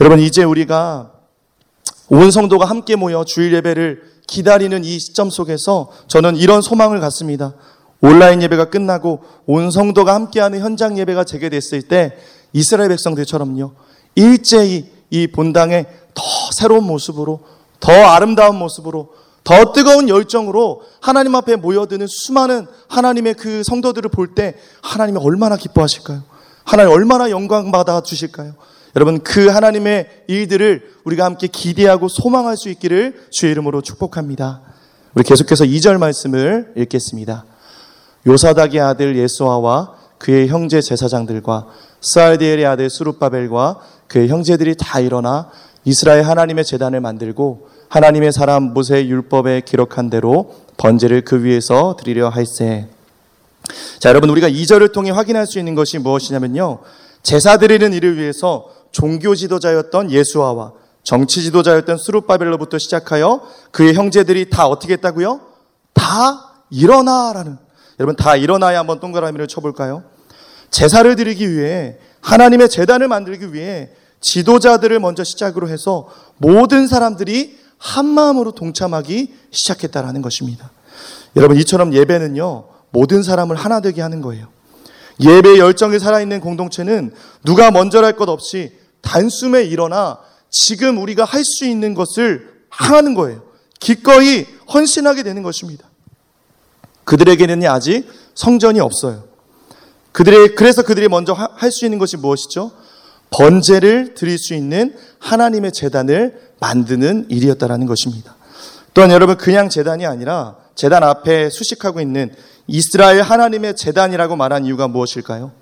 여러분, 0.00 0.18
이제 0.18 0.44
우리가 0.44 1.12
온 2.10 2.30
성도가 2.30 2.66
함께 2.66 2.96
모여 2.96 3.24
주일 3.24 3.54
예배를 3.54 4.02
기다리는 4.26 4.84
이 4.84 4.98
시점 4.98 5.30
속에서 5.30 5.90
저는 6.08 6.36
이런 6.36 6.60
소망을 6.60 7.00
갖습니다. 7.00 7.54
온라인 8.00 8.42
예배가 8.42 8.66
끝나고 8.66 9.22
온 9.46 9.70
성도가 9.70 10.14
함께하는 10.14 10.60
현장 10.60 10.98
예배가 10.98 11.24
재개됐을 11.24 11.82
때 11.82 12.16
이스라엘 12.52 12.88
백성들처럼요. 12.90 13.72
일제히 14.14 14.90
이 15.10 15.26
본당에 15.26 15.86
더 16.14 16.22
새로운 16.52 16.84
모습으로 16.84 17.40
더 17.80 17.92
아름다운 17.92 18.56
모습으로 18.56 19.10
더 19.44 19.72
뜨거운 19.72 20.08
열정으로 20.08 20.82
하나님 21.00 21.34
앞에 21.34 21.56
모여드는 21.56 22.06
수많은 22.08 22.66
하나님의 22.88 23.34
그 23.34 23.62
성도들을 23.62 24.10
볼 24.10 24.34
때 24.34 24.54
하나님이 24.82 25.18
얼마나 25.22 25.56
기뻐하실까요? 25.56 26.22
하나님 26.64 26.92
얼마나 26.92 27.30
영광 27.30 27.70
받아 27.72 28.02
주실까요? 28.02 28.54
여러분 28.96 29.22
그 29.22 29.48
하나님의 29.48 30.24
일들을 30.26 30.82
우리가 31.04 31.24
함께 31.24 31.46
기대하고 31.46 32.08
소망할 32.08 32.56
수 32.56 32.68
있기를 32.68 33.28
주의 33.30 33.52
이름으로 33.52 33.80
축복합니다. 33.80 34.60
우리 35.14 35.24
계속해서 35.24 35.64
2절 35.64 35.98
말씀을 35.98 36.72
읽겠습니다. 36.76 37.44
요사닥의 38.26 38.80
아들 38.80 39.16
예수아와 39.16 39.94
그의 40.18 40.48
형제 40.48 40.80
제사장들과 40.80 41.66
스알디엘의 42.00 42.66
아들 42.66 42.90
수룹바벨과 42.90 43.80
그의 44.06 44.28
형제들이 44.28 44.76
다 44.78 45.00
일어나 45.00 45.50
이스라엘 45.84 46.22
하나님의 46.22 46.64
재단을 46.64 47.00
만들고 47.00 47.68
하나님의 47.88 48.32
사람 48.32 48.74
모세 48.74 49.06
율법에 49.06 49.62
기록한 49.62 50.10
대로 50.10 50.54
번제를 50.76 51.22
그 51.22 51.42
위에서 51.42 51.96
드리려 51.98 52.28
할세. 52.28 52.88
자, 53.98 54.08
여러분 54.10 54.30
우리가 54.30 54.48
2절을 54.48 54.92
통해 54.92 55.10
확인할 55.10 55.46
수 55.46 55.58
있는 55.58 55.74
것이 55.74 55.98
무엇이냐면요. 55.98 56.80
제사 57.22 57.56
드리는 57.56 57.92
일을 57.92 58.16
위해서 58.16 58.70
종교 58.92 59.34
지도자였던 59.34 60.10
예수아와 60.10 60.72
정치 61.02 61.42
지도자였던 61.42 61.96
수룹바벨로부터 61.96 62.78
시작하여 62.78 63.42
그의 63.70 63.94
형제들이 63.94 64.50
다 64.50 64.66
어떻게 64.66 64.94
했다고요? 64.94 65.40
다 65.94 66.62
일어나라는. 66.70 67.58
여러분 67.98 68.14
다 68.14 68.36
일어나야 68.36 68.78
한번 68.78 69.00
동그라미를 69.00 69.48
쳐볼까요? 69.48 70.04
제사를 70.70 71.14
드리기 71.16 71.52
위해 71.52 71.96
하나님의 72.20 72.68
재단을 72.68 73.08
만들기 73.08 73.52
위해 73.54 73.90
지도자들을 74.20 74.98
먼저 75.00 75.24
시작으로 75.24 75.68
해서 75.68 76.08
모든 76.36 76.86
사람들이 76.86 77.58
한 77.78 78.06
마음으로 78.06 78.52
동참하기 78.52 79.34
시작했다라는 79.50 80.22
것입니다. 80.22 80.70
여러분 81.36 81.56
이처럼 81.58 81.92
예배는요 81.94 82.64
모든 82.90 83.22
사람을 83.22 83.56
하나 83.56 83.80
되게 83.80 84.02
하는 84.02 84.20
거예요. 84.20 84.48
예배 85.20 85.58
열정이 85.58 85.98
살아있는 85.98 86.40
공동체는 86.40 87.12
누가 87.44 87.70
먼저랄 87.70 88.16
것 88.16 88.28
없이 88.28 88.72
단숨에 89.02 89.64
일어나 89.64 90.18
지금 90.50 90.98
우리가 90.98 91.24
할 91.24 91.44
수 91.44 91.64
있는 91.64 91.94
것을 91.94 92.64
하는 92.70 93.14
거예요. 93.14 93.42
기꺼이 93.80 94.44
헌신하게 94.72 95.22
되는 95.22 95.42
것입니다. 95.42 95.88
그들에게는 97.04 97.64
아직 97.66 98.08
성전이 98.34 98.80
없어요. 98.80 99.27
그들의, 100.12 100.54
그래서 100.54 100.82
그들이 100.82 101.08
먼저 101.08 101.32
할 101.32 101.70
수 101.70 101.84
있는 101.84 101.98
것이 101.98 102.16
무엇이죠? 102.16 102.72
번제를 103.30 104.14
드릴 104.14 104.38
수 104.38 104.54
있는 104.54 104.94
하나님의 105.18 105.72
재단을 105.72 106.40
만드는 106.60 107.26
일이었다라는 107.28 107.86
것입니다. 107.86 108.36
또한 108.94 109.10
여러분 109.10 109.36
그냥 109.36 109.68
재단이 109.68 110.06
아니라 110.06 110.56
재단 110.74 111.02
앞에 111.02 111.50
수식하고 111.50 112.00
있는 112.00 112.34
이스라엘 112.66 113.22
하나님의 113.22 113.76
재단이라고 113.76 114.36
말한 114.36 114.64
이유가 114.64 114.88
무엇일까요? 114.88 115.52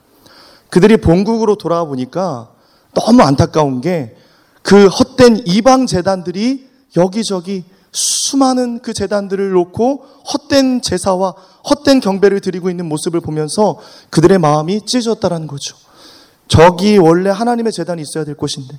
그들이 0.71 0.97
본국으로 0.97 1.57
돌아와 1.57 1.85
보니까 1.85 2.51
너무 2.95 3.23
안타까운 3.23 3.81
게 3.81 4.17
그 4.67 4.89
헛된 4.89 5.43
이방 5.47 5.87
재단들이 5.87 6.67
여기저기 6.97 7.65
수많은 7.97 8.81
그 8.81 8.93
재단들을 8.93 9.51
놓고 9.53 10.05
헛된 10.33 10.83
제사와 10.83 11.35
헛된 11.69 12.01
경배를 12.01 12.41
드리고 12.41 12.69
있는 12.69 12.87
모습을 12.87 13.21
보면서 13.21 13.79
그들의 14.11 14.39
마음이 14.39 14.85
찢어졌다는 14.85 15.47
거죠. 15.47 15.77
저기 16.47 16.99
원래 16.99 17.31
하나님의 17.31 17.73
재단이 17.73 18.03
있어야 18.03 18.25
될 18.25 18.37
곳인데 18.37 18.79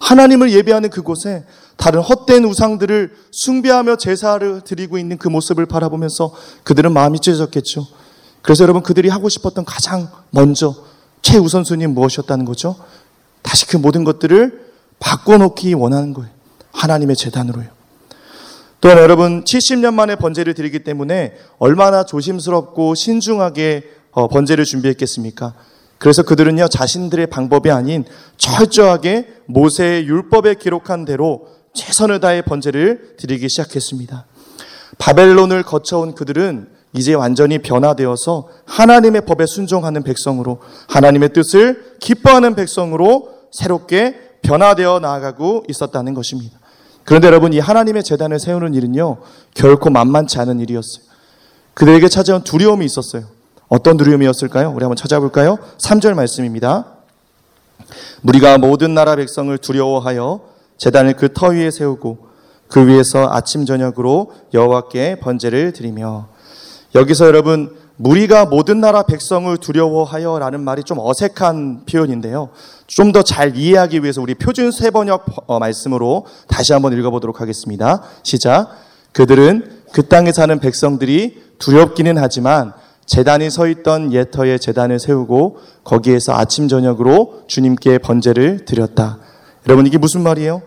하나님을 0.00 0.52
예배하는 0.52 0.90
그곳에 0.90 1.44
다른 1.76 2.00
헛된 2.00 2.44
우상들을 2.44 3.14
숭배하며 3.30 3.96
제사를 3.96 4.62
드리고 4.62 4.96
있는 4.98 5.18
그 5.18 5.28
모습을 5.28 5.66
바라보면서 5.66 6.32
그들은 6.64 6.92
마음이 6.92 7.20
찢어졌겠죠. 7.20 7.86
그래서 8.40 8.62
여러분 8.62 8.82
그들이 8.82 9.08
하고 9.10 9.28
싶었던 9.28 9.64
가장 9.64 10.08
먼저 10.30 10.74
최우선순위 11.20 11.86
무엇이었다는 11.88 12.44
거죠? 12.46 12.76
다시 13.42 13.66
그 13.66 13.76
모든 13.76 14.04
것들을 14.04 14.66
바꿔놓기 14.98 15.74
원하는 15.74 16.14
거예요. 16.14 16.30
하나님의 16.72 17.16
재단으로요. 17.16 17.75
또한 18.80 18.98
여러분 18.98 19.42
70년 19.44 19.94
만에 19.94 20.16
번제를 20.16 20.54
드리기 20.54 20.80
때문에 20.80 21.34
얼마나 21.58 22.04
조심스럽고 22.04 22.94
신중하게 22.94 23.84
어, 24.12 24.28
번제를 24.28 24.64
준비했겠습니까? 24.64 25.54
그래서 25.98 26.22
그들은요, 26.22 26.68
자신들의 26.68 27.26
방법이 27.28 27.70
아닌 27.70 28.04
철저하게 28.36 29.28
모세의 29.46 30.06
율법에 30.06 30.54
기록한 30.54 31.04
대로 31.04 31.48
최선을 31.74 32.20
다해 32.20 32.42
번제를 32.42 33.16
드리기 33.18 33.48
시작했습니다. 33.48 34.26
바벨론을 34.98 35.62
거쳐온 35.62 36.14
그들은 36.14 36.68
이제 36.92 37.12
완전히 37.12 37.58
변화되어서 37.58 38.48
하나님의 38.64 39.26
법에 39.26 39.44
순종하는 39.46 40.02
백성으로 40.02 40.60
하나님의 40.88 41.32
뜻을 41.32 41.96
기뻐하는 42.00 42.54
백성으로 42.54 43.28
새롭게 43.52 44.16
변화되어 44.42 45.00
나아가고 45.00 45.64
있었다는 45.68 46.14
것입니다. 46.14 46.58
그런데 47.06 47.28
여러분 47.28 47.52
이 47.52 47.58
하나님의 47.58 48.02
재단을 48.04 48.38
세우는 48.38 48.74
일은요 48.74 49.18
결코 49.54 49.90
만만치 49.90 50.38
않은 50.40 50.60
일이었어요. 50.60 51.04
그들에게 51.74 52.08
찾아온 52.08 52.42
두려움이 52.42 52.84
있었어요. 52.84 53.24
어떤 53.68 53.96
두려움이었을까요? 53.96 54.70
우리 54.74 54.84
한번 54.84 54.96
찾아볼까요? 54.96 55.58
3절 55.78 56.14
말씀입니다. 56.14 56.86
우리가 58.22 58.58
모든 58.58 58.94
나라 58.94 59.16
백성을 59.16 59.56
두려워하여 59.56 60.40
재단을 60.78 61.14
그 61.14 61.28
터 61.32 61.48
위에 61.48 61.70
세우고 61.70 62.26
그 62.68 62.86
위에서 62.86 63.28
아침 63.30 63.64
저녁으로 63.64 64.32
여호와께 64.52 65.20
번제를 65.20 65.72
드리며 65.72 66.28
여기서 66.94 67.26
여러분 67.26 67.76
무리가 67.98 68.44
모든 68.44 68.80
나라 68.80 69.02
백성을 69.02 69.56
두려워하여 69.56 70.38
라는 70.38 70.60
말이 70.60 70.82
좀 70.84 70.98
어색한 71.00 71.86
표현인데요. 71.86 72.50
좀 72.86 73.12
더 73.12 73.22
잘 73.22 73.56
이해하기 73.56 74.02
위해서 74.02 74.20
우리 74.20 74.34
표준 74.34 74.70
세번역 74.70 75.24
어, 75.46 75.58
말씀으로 75.58 76.26
다시 76.46 76.72
한번 76.72 76.92
읽어보도록 76.92 77.40
하겠습니다. 77.40 78.02
시작. 78.22 78.68
그들은 79.12 79.80
그 79.92 80.06
땅에 80.08 80.30
사는 80.32 80.58
백성들이 80.60 81.42
두렵기는 81.58 82.18
하지만 82.18 82.74
재단이 83.06 83.50
서 83.50 83.66
있던 83.68 84.12
예터에 84.12 84.58
재단을 84.58 84.98
세우고 84.98 85.58
거기에서 85.84 86.34
아침 86.34 86.68
저녁으로 86.68 87.44
주님께 87.46 87.98
번제를 87.98 88.66
드렸다. 88.66 89.18
여러분 89.66 89.86
이게 89.86 89.96
무슨 89.96 90.22
말이에요? 90.22 90.60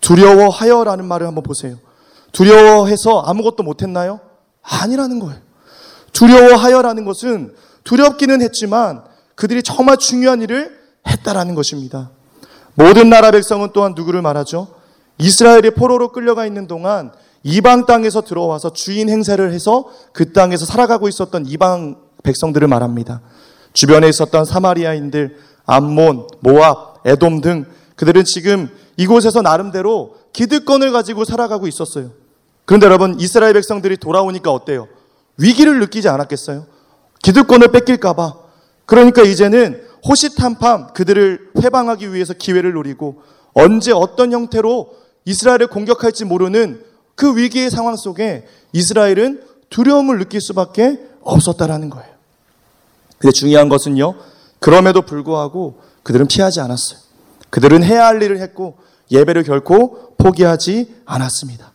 두려워하여라는 0.00 1.04
말을 1.04 1.26
한번 1.26 1.42
보세요. 1.42 1.76
두려워해서 2.32 3.20
아무것도 3.20 3.62
못했나요? 3.62 4.20
아니라는 4.62 5.18
거예요. 5.18 5.38
두려워하여라는 6.22 7.04
것은 7.04 7.52
두렵기는 7.82 8.42
했지만 8.42 9.02
그들이 9.34 9.64
정말 9.64 9.96
중요한 9.96 10.40
일을 10.40 10.78
했다라는 11.08 11.56
것입니다. 11.56 12.10
모든 12.74 13.10
나라 13.10 13.32
백성은 13.32 13.70
또한 13.72 13.94
누구를 13.96 14.22
말하죠? 14.22 14.68
이스라엘이 15.18 15.72
포로로 15.72 16.12
끌려가 16.12 16.46
있는 16.46 16.68
동안 16.68 17.10
이방 17.42 17.86
땅에서 17.86 18.20
들어와서 18.20 18.72
주인 18.72 19.08
행세를 19.08 19.52
해서 19.52 19.90
그 20.12 20.32
땅에서 20.32 20.64
살아가고 20.64 21.08
있었던 21.08 21.46
이방 21.46 21.96
백성들을 22.22 22.68
말합니다. 22.68 23.20
주변에 23.72 24.08
있었던 24.08 24.44
사마리아인들, 24.44 25.36
암몬, 25.66 26.28
모압, 26.38 27.04
에돔 27.04 27.40
등 27.40 27.64
그들은 27.96 28.24
지금 28.24 28.70
이곳에서 28.96 29.42
나름대로 29.42 30.14
기득권을 30.32 30.92
가지고 30.92 31.24
살아가고 31.24 31.66
있었어요. 31.66 32.10
그런데 32.64 32.86
여러분, 32.86 33.18
이스라엘 33.18 33.54
백성들이 33.54 33.96
돌아오니까 33.96 34.52
어때요? 34.52 34.86
위기를 35.38 35.80
느끼지 35.80 36.08
않았겠어요? 36.08 36.66
기득권을 37.22 37.68
뺏길까봐. 37.68 38.34
그러니까 38.86 39.22
이제는 39.22 39.82
호시탐탐 40.06 40.94
그들을 40.94 41.52
회방하기 41.62 42.12
위해서 42.12 42.34
기회를 42.34 42.72
노리고 42.72 43.22
언제 43.54 43.92
어떤 43.92 44.32
형태로 44.32 44.94
이스라엘을 45.24 45.68
공격할지 45.68 46.24
모르는 46.24 46.82
그 47.14 47.36
위기의 47.36 47.70
상황 47.70 47.96
속에 47.96 48.46
이스라엘은 48.72 49.42
두려움을 49.70 50.18
느낄 50.18 50.40
수밖에 50.40 50.98
없었다라는 51.22 51.90
거예요. 51.90 52.12
근데 53.18 53.32
중요한 53.32 53.68
것은요, 53.68 54.14
그럼에도 54.58 55.02
불구하고 55.02 55.80
그들은 56.02 56.26
피하지 56.26 56.60
않았어요. 56.60 56.98
그들은 57.50 57.84
해야 57.84 58.06
할 58.06 58.20
일을 58.20 58.40
했고 58.40 58.78
예배를 59.10 59.44
결코 59.44 60.14
포기하지 60.16 61.02
않았습니다. 61.04 61.72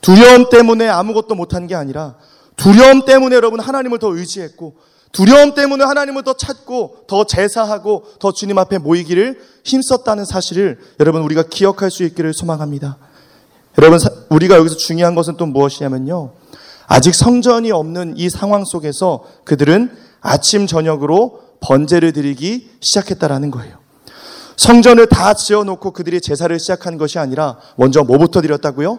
두려움 0.00 0.48
때문에 0.50 0.88
아무것도 0.88 1.34
못한 1.34 1.66
게 1.66 1.74
아니라 1.74 2.16
두려움 2.60 3.06
때문에 3.06 3.34
여러분 3.34 3.58
하나님을 3.58 3.98
더 3.98 4.14
의지했고 4.14 4.74
두려움 5.12 5.54
때문에 5.54 5.82
하나님을 5.82 6.24
더 6.24 6.34
찾고 6.34 7.04
더 7.08 7.24
제사하고 7.24 8.04
더 8.20 8.32
주님 8.32 8.58
앞에 8.58 8.76
모이기를 8.76 9.40
힘썼다는 9.64 10.26
사실을 10.26 10.78
여러분 11.00 11.22
우리가 11.22 11.44
기억할 11.44 11.90
수 11.90 12.04
있기를 12.04 12.34
소망합니다. 12.34 12.98
여러분 13.78 13.98
우리가 14.28 14.56
여기서 14.56 14.76
중요한 14.76 15.14
것은 15.14 15.38
또 15.38 15.46
무엇이냐면요. 15.46 16.32
아직 16.86 17.14
성전이 17.14 17.72
없는 17.72 18.18
이 18.18 18.28
상황 18.28 18.66
속에서 18.66 19.24
그들은 19.44 19.90
아침 20.20 20.66
저녁으로 20.66 21.40
번제를 21.60 22.12
드리기 22.12 22.72
시작했다라는 22.80 23.50
거예요. 23.52 23.78
성전을 24.58 25.06
다 25.06 25.32
지어놓고 25.32 25.92
그들이 25.92 26.20
제사를 26.20 26.56
시작한 26.60 26.98
것이 26.98 27.18
아니라 27.18 27.56
먼저 27.76 28.04
뭐부터 28.04 28.42
드렸다고요? 28.42 28.98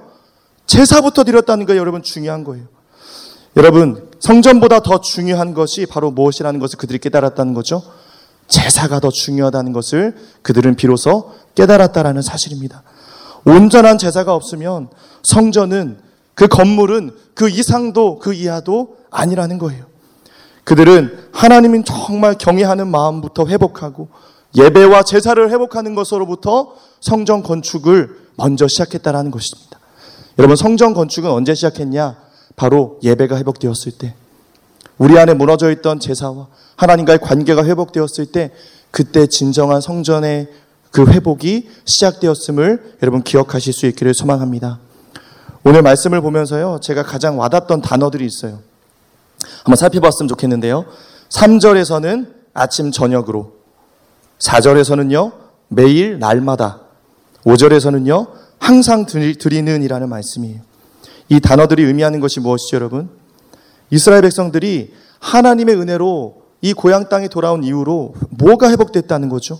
제사부터 0.65 1.23
드렸다는 1.23 1.67
거 1.67 1.77
여러분 1.77 2.01
중요한 2.01 2.43
거예요. 2.43 2.80
여러분 3.57 4.09
성전보다 4.19 4.79
더 4.81 5.01
중요한 5.01 5.53
것이 5.53 5.85
바로 5.85 6.11
무엇이라는 6.11 6.59
것을 6.59 6.77
그들이 6.77 6.99
깨달았다는 6.99 7.53
거죠. 7.53 7.83
제사가 8.47 8.99
더 8.99 9.09
중요하다는 9.09 9.73
것을 9.73 10.15
그들은 10.41 10.75
비로소 10.75 11.33
깨달았다라는 11.55 12.21
사실입니다. 12.21 12.83
온전한 13.45 13.97
제사가 13.97 14.33
없으면 14.35 14.89
성전은 15.23 15.99
그 16.33 16.47
건물은 16.47 17.11
그 17.33 17.49
이상도 17.49 18.19
그 18.19 18.33
이하도 18.33 18.97
아니라는 19.09 19.57
거예요. 19.57 19.85
그들은 20.63 21.29
하나님인 21.31 21.83
정말 21.83 22.35
경외하는 22.37 22.87
마음부터 22.87 23.47
회복하고 23.47 24.09
예배와 24.55 25.03
제사를 25.03 25.49
회복하는 25.49 25.95
것으로부터 25.95 26.75
성전 26.99 27.41
건축을 27.41 28.17
먼저 28.35 28.67
시작했다라는 28.67 29.31
것입니다. 29.31 29.79
여러분 30.37 30.55
성전 30.55 30.93
건축은 30.93 31.29
언제 31.29 31.55
시작했냐? 31.55 32.30
바로 32.61 32.99
예배가 33.01 33.37
회복되었을 33.37 33.93
때 33.93 34.13
우리 34.99 35.17
안에 35.17 35.33
무너져 35.33 35.71
있던 35.71 35.99
제사와 35.99 36.45
하나님과의 36.75 37.17
관계가 37.17 37.65
회복되었을 37.65 38.27
때 38.27 38.51
그때 38.91 39.25
진정한 39.25 39.81
성전의 39.81 40.47
그 40.91 41.07
회복이 41.07 41.67
시작되었음을 41.85 42.97
여러분 43.01 43.23
기억하실 43.23 43.73
수 43.73 43.87
있기를 43.87 44.13
소망합니다. 44.13 44.77
오늘 45.63 45.81
말씀을 45.81 46.21
보면서요, 46.21 46.79
제가 46.83 47.01
가장 47.01 47.39
와닿던 47.39 47.81
단어들이 47.81 48.27
있어요. 48.27 48.59
한번 49.63 49.75
살펴봤으면 49.77 50.27
좋겠는데요. 50.27 50.85
3절에서는 51.29 52.27
아침 52.53 52.91
저녁으로, 52.91 53.53
4절에서는요, 54.37 55.33
매일 55.67 56.19
날마다, 56.19 56.81
5절에서는요, 57.43 58.27
항상 58.59 59.07
드리는 59.07 59.81
이라는 59.81 60.09
말씀이에요. 60.09 60.70
이 61.31 61.39
단어들이 61.39 61.85
의미하는 61.85 62.19
것이 62.19 62.41
무엇이죠, 62.41 62.75
여러분? 62.75 63.09
이스라엘 63.89 64.21
백성들이 64.23 64.93
하나님의 65.19 65.79
은혜로 65.79 66.41
이 66.59 66.73
고향 66.73 67.07
땅에 67.07 67.29
돌아온 67.29 67.63
이후로 67.63 68.15
뭐가 68.31 68.69
회복됐다는 68.69 69.29
거죠? 69.29 69.57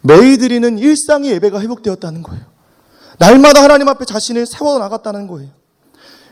매일 0.00 0.36
드리는 0.36 0.78
일상의 0.78 1.30
예배가 1.30 1.60
회복되었다는 1.60 2.24
거예요. 2.24 2.42
날마다 3.18 3.62
하나님 3.62 3.88
앞에 3.88 4.04
자신을 4.04 4.46
세워 4.46 4.80
나갔다는 4.80 5.28
거예요. 5.28 5.50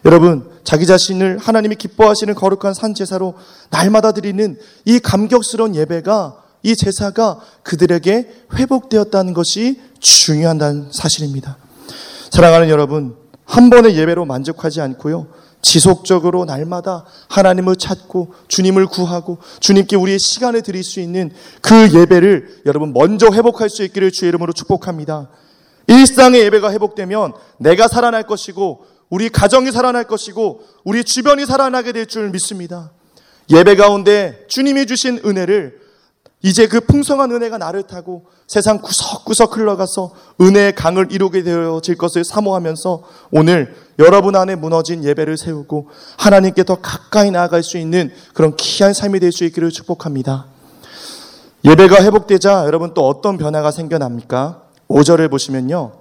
여러분, 0.05 0.51
자기 0.65 0.87
자신을 0.87 1.39
하나님이 1.39 1.77
기뻐하시는 1.77 2.35
거룩한 2.35 2.75
산 2.75 2.95
제사로 2.95 3.35
날마다 3.71 4.11
드리는 4.11 4.59
이 4.85 4.99
감격스러운 4.99 5.77
예배가 5.77 6.43
이 6.65 6.75
제사가 6.75 7.39
그들에게 7.63 8.29
회복되었다는 8.55 9.35
것이 9.35 9.81
중요한 10.01 10.89
사실입니다. 10.91 11.59
사랑하는 12.33 12.71
여러분, 12.71 13.28
한 13.49 13.71
번의 13.71 13.97
예배로 13.97 14.27
만족하지 14.27 14.83
않고요. 14.83 15.27
지속적으로 15.63 16.45
날마다 16.45 17.07
하나님을 17.31 17.77
찾고 17.77 18.35
주님을 18.47 18.87
구하고 18.87 19.39
주님께 19.59 19.97
우리의 19.97 20.19
시간을 20.19 20.63
드릴 20.63 20.85
수 20.85 21.01
있는 21.01 21.31
그 21.63 21.91
예배를 21.93 22.63
여러분 22.67 22.93
먼저 22.93 23.29
회복할 23.33 23.71
수 23.71 23.83
있기를 23.83 24.13
주의 24.13 24.29
이름으로 24.29 24.53
축복합니다. 24.53 25.31
일상의 25.87 26.43
예배가 26.43 26.71
회복되면 26.73 27.33
내가 27.59 27.89
살아날 27.89 28.25
것이고 28.25 28.85
우리 29.09 29.31
가정이 29.31 29.73
살아날 29.73 30.05
것이고 30.05 30.61
우리 30.85 31.03
주변이 31.03 31.47
살아나게 31.47 31.93
될 31.93 32.05
줄 32.07 32.29
믿습니다. 32.31 32.93
예배 33.51 33.77
가운데 33.77 34.45
주님이 34.49 34.85
주신 34.85 35.21
은혜를 35.25 35.81
이제 36.43 36.69
그 36.69 36.81
풍성한 36.81 37.33
은혜가 37.33 37.59
나를 37.59 37.83
타고 37.83 38.27
세상 38.47 38.81
구석구석 38.81 39.57
흘러가서 39.57 40.13
은혜의 40.41 40.75
강을 40.75 41.09
이루게 41.11 41.43
되어질 41.43 41.97
것을 41.97 42.25
사모하면서 42.25 43.03
오늘 43.33 43.75
여러분 43.99 44.37
안에 44.37 44.55
무너진 44.55 45.03
예배를 45.05 45.37
세우고 45.37 45.89
하나님께 46.17 46.63
더 46.65 46.77
가까이 46.77 47.33
나아갈 47.33 47.63
수 47.65 47.77
있는 47.77 48.13
그런 48.35 48.55
귀한 48.57 48.95
삶이 48.95 49.19
될 49.21 49.33
수 49.33 49.45
있기를 49.45 49.71
축복합니다. 49.71 50.47
예배가 51.65 52.05
회복되자 52.05 52.65
여러분 52.67 52.95
또 52.95 53.09
어떤 53.09 53.37
변화가 53.37 53.73
생겨납니까? 53.73 54.63
5절을 54.89 55.31
보시면요. 55.31 55.93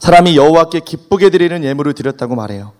사람이 0.00 0.36
여호와께 0.36 0.80
기쁘게 0.80 1.30
드리는 1.30 1.62
예물을 1.62 1.94
드렸다고 1.94 2.34
말해요. 2.34 2.72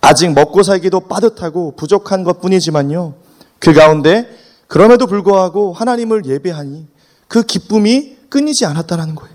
아직 0.00 0.32
먹고 0.32 0.62
살기도 0.62 1.00
빠듯하고 1.00 1.76
부족한 1.76 2.24
것 2.24 2.40
뿐이지만요. 2.40 3.14
그 3.58 3.74
가운데 3.74 4.26
그럼에도 4.68 5.06
불구하고 5.06 5.72
하나님을 5.72 6.26
예배하니 6.26 6.86
그 7.26 7.42
기쁨이 7.42 8.16
끊이지 8.28 8.66
않았다는 8.66 9.14
거예요. 9.14 9.34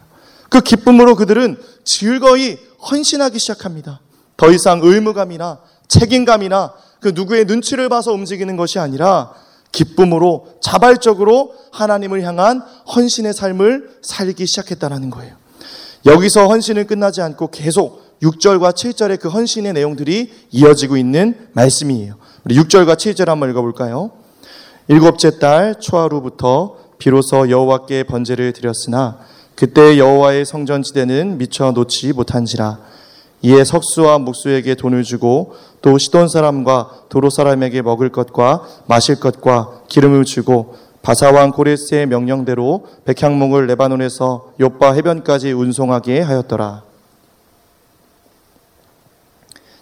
그 0.50 0.62
기쁨으로 0.62 1.16
그들은 1.16 1.58
즐거이 1.84 2.58
헌신하기 2.90 3.40
시작합니다. 3.40 4.00
더 4.38 4.52
이상 4.52 4.80
의무감이나 4.84 5.60
책임감이나 5.88 6.74
그 7.02 7.12
누구의 7.14 7.46
눈치를 7.46 7.90
봐서 7.90 8.14
움직이는 8.14 8.56
것이 8.56 8.80
아니라 8.80 9.34
기쁨으로 9.72 10.48
자발적으로 10.62 11.56
하나님을 11.72 12.24
향한 12.24 12.62
헌신의 12.96 13.34
삶을 13.34 13.98
살기 14.04 14.46
시작했다는 14.46 15.10
거예요. 15.10 15.36
여기서 16.06 16.48
헌신은 16.48 16.86
끝나지 16.86 17.22
않고 17.22 17.50
계속 17.50 18.20
6절과 18.22 18.74
7절의 18.74 19.20
그 19.20 19.30
헌신의 19.30 19.74
내용들이 19.74 20.32
이어지고 20.52 20.98
있는 20.98 21.50
말씀이에요. 21.54 22.16
우리 22.46 22.56
6절과 22.58 22.96
7절 22.96 23.26
한번 23.26 23.50
읽어볼까요? 23.50 24.23
일곱째 24.88 25.40
달 25.40 25.80
초하루부터 25.80 26.76
비로소 26.98 27.50
여호와께 27.50 28.04
번제를 28.04 28.54
드렸으나 28.54 29.18
그때 29.56 29.98
여호와의 29.98 30.46
성전 30.46 30.84
지대는 30.84 31.38
미처 31.38 31.72
놓지 31.72 32.14
못한지라 32.14 32.80
이에 33.44 33.64
석수와 33.64 34.20
목수에게 34.20 34.76
돈을 34.76 35.04
주고 35.04 35.54
또 35.82 35.98
시돈 35.98 36.28
사람과 36.30 36.90
도로 37.10 37.30
사람에게 37.30 37.82
먹을 37.82 38.10
것과 38.10 38.64
마실 38.88 39.20
것과 39.20 39.82
기름을 39.88 40.24
주고 40.26 40.76
바사왕 41.02 41.52
고레스의 41.52 42.08
명령대로 42.08 42.88
백향목을 43.04 43.68
레바논에서 43.68 44.54
요빠 44.62 44.94
해변까지 44.94 45.52
운송하게 45.52 46.22
하였더라. 46.22 46.84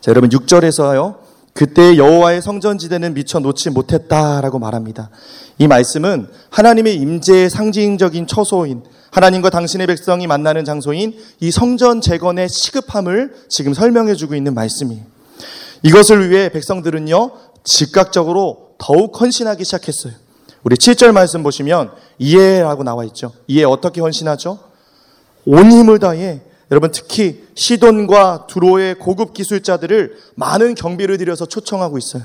자, 0.01 0.09
여러분 0.09 0.31
6절에서요. 0.31 1.20
그때 1.53 1.97
여호와의 1.97 2.41
성전지대는 2.41 3.13
미처 3.13 3.39
놓지 3.39 3.71
못했다라고 3.71 4.59
말합니다. 4.59 5.09
이 5.57 5.67
말씀은 5.67 6.27
하나님의 6.49 6.95
임재의 6.95 7.49
상징적인 7.49 8.27
처소인 8.27 8.83
하나님과 9.11 9.49
당신의 9.49 9.87
백성이 9.87 10.25
만나는 10.25 10.63
장소인 10.63 11.17
이 11.41 11.51
성전 11.51 11.99
재건의 12.01 12.47
시급함을 12.47 13.33
지금 13.49 13.73
설명해 13.73 14.15
주고 14.15 14.35
있는 14.35 14.53
말씀이에요. 14.53 15.03
이것을 15.83 16.29
위해 16.29 16.49
백성들은요, 16.49 17.31
즉각적으로 17.63 18.71
더욱 18.77 19.19
헌신하기 19.19 19.63
시작했어요. 19.65 20.13
우리 20.63 20.75
7절 20.75 21.11
말씀 21.11 21.43
보시면 21.43 21.91
이해라고 22.19 22.83
나와 22.83 23.03
있죠. 23.05 23.33
이해 23.47 23.63
어떻게 23.63 23.99
헌신하죠? 23.99 24.59
온 25.45 25.71
힘을 25.71 25.99
다해 25.99 26.41
여러분 26.71 26.91
특히 26.91 27.45
시돈과 27.53 28.47
두로의 28.47 28.95
고급 28.95 29.33
기술자들을 29.33 30.17
많은 30.35 30.73
경비를 30.73 31.17
들여서 31.17 31.45
초청하고 31.45 31.97
있어요. 31.97 32.23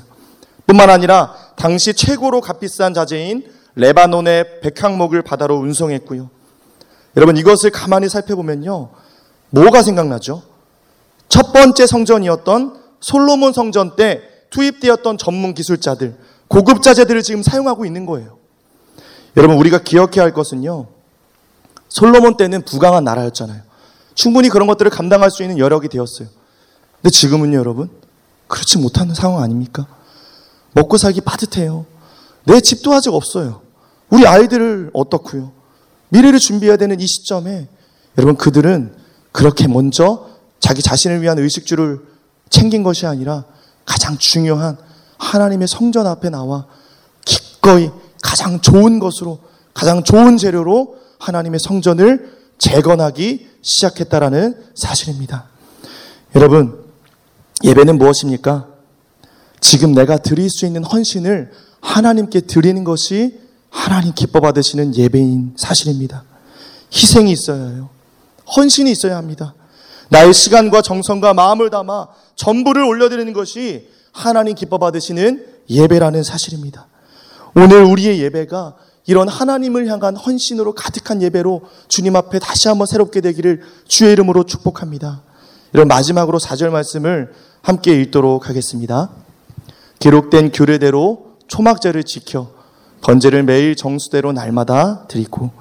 뿐만 0.65 0.89
아니라 0.89 1.35
당시 1.57 1.93
최고로 1.93 2.41
값비싼 2.41 2.93
자재인 2.93 3.43
레바논의 3.75 4.61
백항목을 4.61 5.21
바다로 5.21 5.57
운송했고요. 5.57 6.29
여러분 7.17 7.37
이것을 7.37 7.71
가만히 7.71 8.09
살펴보면요. 8.09 8.89
뭐가 9.49 9.81
생각나죠? 9.81 10.43
첫 11.29 11.51
번째 11.51 11.85
성전이었던 11.85 12.77
솔로몬 12.99 13.53
성전 13.53 13.95
때 13.95 14.21
투입되었던 14.49 15.17
전문 15.17 15.53
기술자들, 15.53 16.15
고급 16.47 16.81
자재들을 16.81 17.21
지금 17.21 17.43
사용하고 17.43 17.85
있는 17.85 18.05
거예요. 18.05 18.37
여러분, 19.35 19.57
우리가 19.57 19.79
기억해야 19.79 20.23
할 20.23 20.33
것은요. 20.33 20.87
솔로몬 21.89 22.37
때는 22.37 22.63
부강한 22.63 23.03
나라였잖아요. 23.03 23.61
충분히 24.17 24.49
그런 24.49 24.67
것들을 24.67 24.89
감당할 24.89 25.29
수 25.29 25.43
있는 25.43 25.59
여력이 25.59 25.89
되었어요. 25.89 26.27
근데 26.95 27.11
지금은요, 27.11 27.55
여러분. 27.57 27.89
그렇지 28.47 28.79
못하는 28.79 29.13
상황 29.13 29.43
아닙니까? 29.43 29.85
먹고 30.73 30.97
살기 30.97 31.21
빠듯해요. 31.21 31.85
내 32.43 32.59
집도 32.59 32.93
아직 32.93 33.13
없어요. 33.13 33.61
우리 34.09 34.25
아이들을 34.25 34.89
어떻고요? 34.93 35.51
미래를 36.09 36.39
준비해야 36.39 36.77
되는 36.77 36.99
이 36.99 37.05
시점에 37.05 37.67
여러분 38.17 38.37
그들은 38.37 38.95
그렇게 39.31 39.67
먼저 39.67 40.27
자기 40.59 40.81
자신을 40.81 41.21
위한 41.21 41.37
의식주를 41.37 41.99
챙긴 42.49 42.81
것이 42.81 43.05
아니라 43.05 43.43
가장 43.85 44.17
중요한 44.17 44.77
하나님의 45.19 45.67
성전 45.67 46.07
앞에 46.07 46.29
나와 46.29 46.65
기꺼이 47.23 47.91
가장 48.23 48.61
좋은 48.61 48.99
것으로 48.99 49.39
가장 49.73 50.03
좋은 50.03 50.37
재료로 50.37 50.95
하나님의 51.19 51.59
성전을 51.59 52.36
재건하기 52.57 53.47
시작했다라는 53.61 54.55
사실입니다. 54.75 55.49
여러분, 56.35 56.85
예배는 57.63 57.97
무엇입니까? 57.97 58.67
지금 59.59 59.93
내가 59.93 60.17
드릴 60.17 60.49
수 60.49 60.65
있는 60.65 60.83
헌신을 60.83 61.51
하나님께 61.81 62.41
드리는 62.41 62.83
것이 62.83 63.39
하나님 63.69 64.13
기뻐 64.13 64.39
받으시는 64.39 64.95
예배인 64.95 65.53
사실입니다. 65.57 66.23
희생이 66.93 67.31
있어야 67.31 67.69
해요. 67.69 67.89
헌신이 68.55 68.91
있어야 68.91 69.17
합니다. 69.17 69.53
나의 70.09 70.33
시간과 70.33 70.81
정성과 70.81 71.33
마음을 71.33 71.69
담아 71.69 72.07
전부를 72.35 72.83
올려드리는 72.83 73.33
것이 73.33 73.89
하나님 74.11 74.55
기뻐 74.55 74.77
받으시는 74.77 75.45
예배라는 75.69 76.23
사실입니다. 76.23 76.87
오늘 77.55 77.83
우리의 77.83 78.21
예배가 78.21 78.75
이런 79.07 79.27
하나님을 79.27 79.87
향한 79.87 80.15
헌신으로 80.15 80.73
가득한 80.73 81.21
예배로 81.21 81.61
주님 81.87 82.15
앞에 82.15 82.39
다시 82.39 82.67
한번 82.67 82.85
새롭게 82.85 83.21
되기를 83.21 83.61
주의 83.87 84.11
이름으로 84.11 84.43
축복합니다. 84.43 85.23
이런 85.73 85.87
마지막으로 85.87 86.39
4절 86.39 86.69
말씀을 86.69 87.33
함께 87.61 87.99
읽도록 88.01 88.49
하겠습니다. 88.49 89.09
기록된 89.99 90.51
규례대로 90.51 91.37
초막절을 91.47 92.03
지켜 92.03 92.51
번제를 93.01 93.43
매일 93.43 93.75
정수대로 93.75 94.33
날마다 94.33 95.07
드리고 95.07 95.51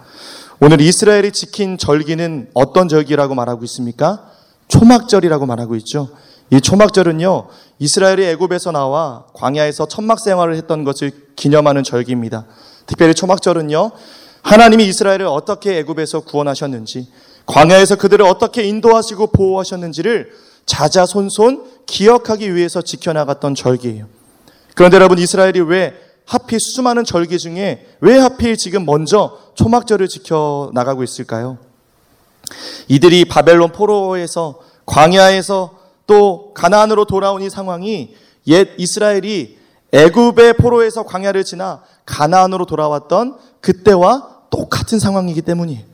오늘 0.58 0.80
이스라엘이 0.80 1.32
지킨 1.32 1.78
절기는 1.78 2.50
어떤 2.54 2.88
절기라고 2.88 3.34
말하고 3.34 3.62
있습니까? 3.64 4.30
초막절이라고 4.68 5.46
말하고 5.46 5.76
있죠. 5.76 6.08
이 6.50 6.60
초막절은요, 6.60 7.48
이스라엘이 7.78 8.24
애굽에서 8.24 8.72
나와 8.72 9.26
광야에서 9.34 9.86
천막 9.86 10.18
생활을 10.20 10.56
했던 10.56 10.84
것을 10.84 11.12
기념하는 11.36 11.82
절기입니다. 11.82 12.46
특별히 12.86 13.14
초막절은요, 13.14 13.90
하나님이 14.42 14.86
이스라엘을 14.86 15.26
어떻게 15.26 15.78
애굽에서 15.78 16.20
구원하셨는지, 16.20 17.08
광야에서 17.46 17.96
그들을 17.96 18.24
어떻게 18.24 18.64
인도하시고 18.64 19.28
보호하셨는지를 19.28 20.30
자자손손 20.66 21.64
기억하기 21.86 22.54
위해서 22.54 22.82
지켜나갔던 22.82 23.54
절기예요. 23.54 24.06
그런데 24.74 24.96
여러분, 24.96 25.18
이스라엘이 25.18 25.60
왜 25.60 25.94
하필 26.26 26.58
수많은 26.60 27.04
절기 27.04 27.38
중에 27.38 27.86
왜 28.00 28.18
하필 28.18 28.56
지금 28.56 28.84
먼저 28.84 29.38
초막절을 29.54 30.08
지켜 30.08 30.70
나가고 30.74 31.02
있을까요? 31.04 31.58
이들이 32.88 33.24
바벨론 33.24 33.72
포로에서 33.72 34.60
광야에서 34.84 35.78
또 36.06 36.52
가나안으로 36.54 37.04
돌아온 37.04 37.42
이 37.42 37.50
상황이 37.50 38.14
옛 38.48 38.70
이스라엘이 38.76 39.58
애굽의 39.92 40.54
포로에서 40.58 41.04
광야를 41.04 41.44
지나 41.44 41.82
가나안으로 42.04 42.66
돌아왔던 42.66 43.36
그때와 43.60 44.36
똑같은 44.50 44.98
상황이기 44.98 45.42
때문이에요. 45.42 45.84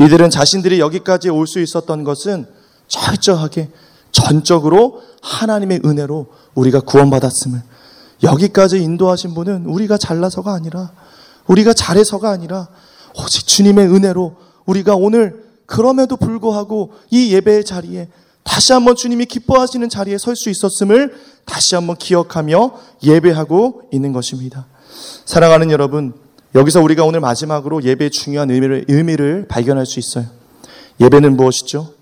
이들은 0.00 0.30
자신들이 0.30 0.80
여기까지 0.80 1.30
올 1.30 1.46
수 1.46 1.60
있었던 1.60 2.04
것은 2.04 2.46
철저하게 2.88 3.70
전적으로 4.12 5.02
하나님의 5.22 5.80
은혜로 5.84 6.26
우리가 6.54 6.80
구원받았음을 6.80 7.62
여기까지 8.22 8.82
인도하신 8.82 9.34
분은 9.34 9.66
우리가 9.66 9.98
잘나서가 9.98 10.52
아니라 10.52 10.92
우리가 11.46 11.72
잘해서가 11.72 12.30
아니라 12.30 12.68
오직 13.16 13.46
주님의 13.46 13.88
은혜로 13.88 14.36
우리가 14.66 14.94
오늘 14.94 15.44
그럼에도 15.66 16.16
불구하고 16.16 16.92
이 17.10 17.32
예배의 17.34 17.64
자리에 17.64 18.08
다시 18.44 18.72
한번 18.72 18.94
주님이 18.94 19.26
기뻐하시는 19.26 19.88
자리에 19.88 20.18
설 20.18 20.36
수 20.36 20.50
있었음을 20.50 21.14
다시 21.44 21.74
한번 21.74 21.96
기억하며 21.96 22.78
예배하고 23.02 23.88
있는 23.92 24.12
것입니다. 24.12 24.66
사랑하는 25.24 25.70
여러분, 25.70 26.14
여기서 26.54 26.80
우리가 26.80 27.04
오늘 27.04 27.20
마지막으로 27.20 27.82
예배의 27.82 28.10
중요한 28.10 28.50
의미를, 28.50 28.84
의미를 28.88 29.46
발견할 29.48 29.86
수 29.86 29.98
있어요. 29.98 30.26
예배는 31.00 31.36
무엇이죠? 31.36 31.94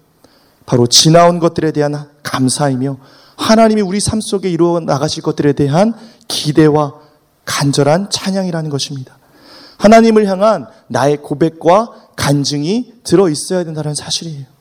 바로 0.66 0.86
지나온 0.86 1.38
것들에 1.38 1.72
대한 1.72 2.08
감사이며 2.22 2.98
하나님이 3.36 3.80
우리 3.80 3.98
삶 3.98 4.20
속에 4.20 4.50
이루어 4.50 4.80
나가실 4.80 5.22
것들에 5.22 5.54
대한 5.54 5.94
기대와 6.28 6.94
간절한 7.44 8.10
찬양이라는 8.10 8.70
것입니다. 8.70 9.18
하나님을 9.78 10.26
향한 10.26 10.66
나의 10.88 11.16
고백과 11.16 12.10
간증이 12.16 12.92
들어 13.02 13.28
있어야 13.28 13.64
된다는 13.64 13.94
사실이에요. 13.94 14.51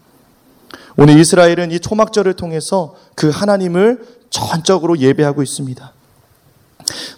오늘 0.98 1.20
이스라엘은 1.20 1.72
이 1.72 1.80
초막절을 1.80 2.34
통해서 2.34 2.96
그 3.16 3.30
하나님을 3.30 4.06
전적으로 4.30 4.98
예배하고 4.98 5.42
있습니다. 5.44 5.94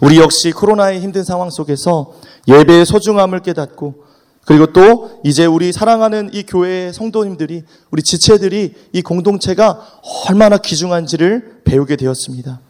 우리 0.00 0.18
역시 0.18 0.52
코로나의 0.52 1.00
힘든 1.00 1.24
상황 1.24 1.50
속에서 1.50 2.14
예배의 2.46 2.86
소중함을 2.86 3.40
깨닫고 3.40 4.04
그리고 4.44 4.66
또 4.66 5.20
이제 5.24 5.46
우리 5.46 5.72
사랑하는 5.72 6.30
이 6.32 6.42
교회의 6.42 6.92
성도님들이 6.92 7.64
우리 7.90 8.02
지체들이 8.02 8.74
이 8.92 9.02
공동체가 9.02 9.86
얼마나 10.28 10.58
귀중한지를 10.58 11.62
배우게 11.64 11.96
되었습니다. 11.96 12.60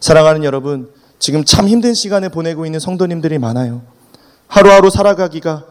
사랑하는 0.00 0.44
여러분, 0.44 0.90
지금 1.18 1.44
참 1.44 1.66
힘든 1.66 1.92
시간을 1.92 2.28
보내고 2.28 2.66
있는 2.66 2.78
성도님들이 2.78 3.38
많아요. 3.38 3.82
하루하루 4.46 4.90
살아가기가 4.90 5.64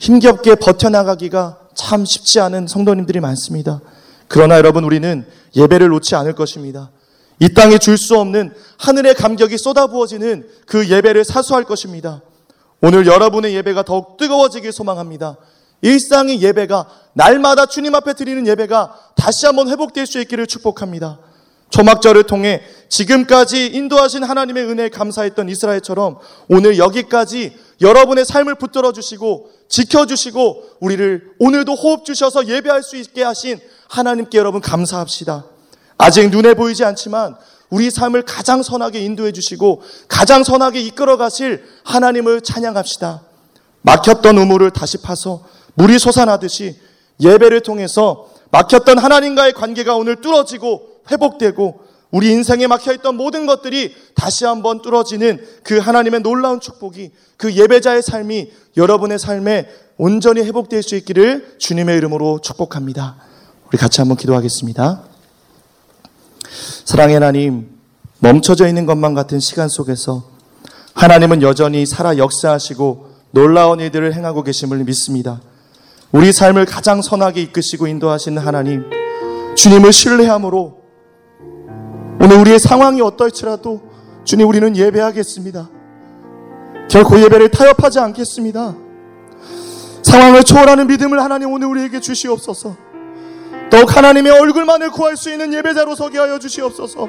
힘겹게 0.00 0.56
버텨나가기가 0.56 1.58
참 1.74 2.04
쉽지 2.04 2.40
않은 2.40 2.66
성도님들이 2.66 3.20
많습니다. 3.20 3.80
그러나 4.32 4.58
여러분 4.58 4.84
우리는 4.84 5.26
예배를 5.56 5.88
놓지 5.88 6.14
않을 6.14 6.34
것입니다. 6.34 6.92
이 7.40 7.52
땅에 7.52 7.78
줄 7.78 7.98
수 7.98 8.16
없는 8.16 8.54
하늘의 8.78 9.16
감격이 9.16 9.58
쏟아부어지는 9.58 10.48
그 10.66 10.88
예배를 10.88 11.24
사수할 11.24 11.64
것입니다. 11.64 12.22
오늘 12.80 13.08
여러분의 13.08 13.56
예배가 13.56 13.82
더욱 13.82 14.16
뜨거워지길 14.18 14.70
소망합니다. 14.70 15.36
일상의 15.82 16.40
예배가 16.40 16.86
날마다 17.14 17.66
주님 17.66 17.92
앞에 17.96 18.12
드리는 18.12 18.46
예배가 18.46 18.94
다시 19.16 19.46
한번 19.46 19.68
회복될 19.68 20.06
수 20.06 20.20
있기를 20.20 20.46
축복합니다. 20.46 21.18
초막절을 21.70 22.22
통해 22.24 22.62
지금까지 22.88 23.66
인도하신 23.66 24.22
하나님의 24.22 24.64
은혜에 24.64 24.90
감사했던 24.90 25.48
이스라엘처럼 25.48 26.18
오늘 26.48 26.78
여기까지 26.78 27.56
여러분의 27.80 28.24
삶을 28.24 28.56
붙들어 28.56 28.92
주시고 28.92 29.50
지켜 29.68 30.06
주시고 30.06 30.62
우리를 30.78 31.32
오늘도 31.40 31.74
호흡 31.74 32.04
주셔서 32.04 32.46
예배할 32.46 32.84
수 32.84 32.96
있게 32.96 33.24
하신 33.24 33.58
하나님께 33.90 34.38
여러분 34.38 34.60
감사합시다. 34.60 35.44
아직 35.98 36.30
눈에 36.30 36.54
보이지 36.54 36.84
않지만 36.84 37.36
우리 37.68 37.90
삶을 37.90 38.22
가장 38.22 38.62
선하게 38.62 39.00
인도해 39.00 39.32
주시고 39.32 39.82
가장 40.08 40.44
선하게 40.44 40.80
이끌어 40.80 41.16
가실 41.16 41.62
하나님을 41.84 42.40
찬양합시다. 42.40 43.22
막혔던 43.82 44.38
우물을 44.38 44.70
다시 44.70 44.98
파서 44.98 45.44
물이 45.74 45.98
솟아나듯이 45.98 46.76
예배를 47.20 47.60
통해서 47.60 48.28
막혔던 48.50 48.98
하나님과의 48.98 49.52
관계가 49.52 49.96
오늘 49.96 50.20
뚫어지고 50.20 51.02
회복되고 51.10 51.80
우리 52.12 52.30
인생에 52.30 52.66
막혀있던 52.66 53.16
모든 53.16 53.46
것들이 53.46 53.94
다시 54.14 54.44
한번 54.44 54.82
뚫어지는 54.82 55.44
그 55.62 55.78
하나님의 55.78 56.20
놀라운 56.20 56.60
축복이 56.60 57.10
그 57.36 57.54
예배자의 57.54 58.02
삶이 58.02 58.50
여러분의 58.76 59.18
삶에 59.18 59.68
온전히 59.96 60.42
회복될 60.42 60.82
수 60.82 60.96
있기를 60.96 61.56
주님의 61.58 61.96
이름으로 61.98 62.40
축복합니다. 62.40 63.29
우리 63.70 63.78
같이 63.78 64.00
한번 64.00 64.16
기도하겠습니다. 64.16 65.02
사랑의 66.84 67.14
하나님, 67.14 67.68
멈춰져 68.18 68.66
있는 68.66 68.84
것만 68.84 69.14
같은 69.14 69.38
시간 69.38 69.68
속에서 69.68 70.24
하나님은 70.94 71.40
여전히 71.42 71.86
살아 71.86 72.18
역사하시고 72.18 73.10
놀라운 73.30 73.78
일들을 73.78 74.12
행하고 74.12 74.42
계심을 74.42 74.78
믿습니다. 74.78 75.40
우리 76.10 76.32
삶을 76.32 76.64
가장 76.66 77.00
선하게 77.00 77.42
이끄시고 77.42 77.86
인도하시는 77.86 78.42
하나님, 78.42 78.90
주님을 79.54 79.92
신뢰함으로 79.92 80.80
오늘 82.20 82.38
우리의 82.38 82.58
상황이 82.58 83.00
어떨지라도 83.00 83.82
주님 84.24 84.48
우리는 84.48 84.76
예배하겠습니다. 84.76 85.70
결코 86.90 87.20
예배를 87.20 87.52
타협하지 87.52 88.00
않겠습니다. 88.00 88.74
상황을 90.02 90.42
초월하는 90.42 90.88
믿음을 90.88 91.22
하나님 91.22 91.52
오늘 91.52 91.68
우리에게 91.68 92.00
주시옵소서. 92.00 92.89
더욱 93.70 93.96
하나님의 93.96 94.32
얼굴만을 94.32 94.90
구할 94.90 95.16
수 95.16 95.30
있는 95.30 95.52
예배자로 95.54 95.94
서게 95.94 96.18
하여 96.18 96.38
주시옵소서. 96.38 97.08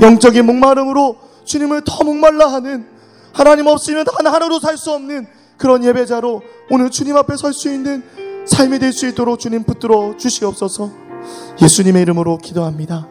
영적인 0.00 0.44
목마름으로 0.44 1.16
주님을 1.44 1.82
더 1.84 2.02
목말라 2.04 2.52
하는 2.52 2.86
하나님 3.32 3.66
없이는 3.66 4.04
단 4.04 4.26
하루도 4.26 4.58
살수 4.60 4.92
없는 4.92 5.26
그런 5.56 5.84
예배자로 5.84 6.42
오늘 6.70 6.90
주님 6.90 7.16
앞에 7.16 7.36
설 7.36 7.52
수 7.52 7.72
있는 7.72 8.02
삶이 8.46 8.78
될 8.78 8.92
수 8.92 9.06
있도록 9.08 9.38
주님 9.38 9.62
붙들어 9.64 10.16
주시옵소서 10.16 10.90
예수님의 11.62 12.02
이름으로 12.02 12.38
기도합니다. 12.38 13.08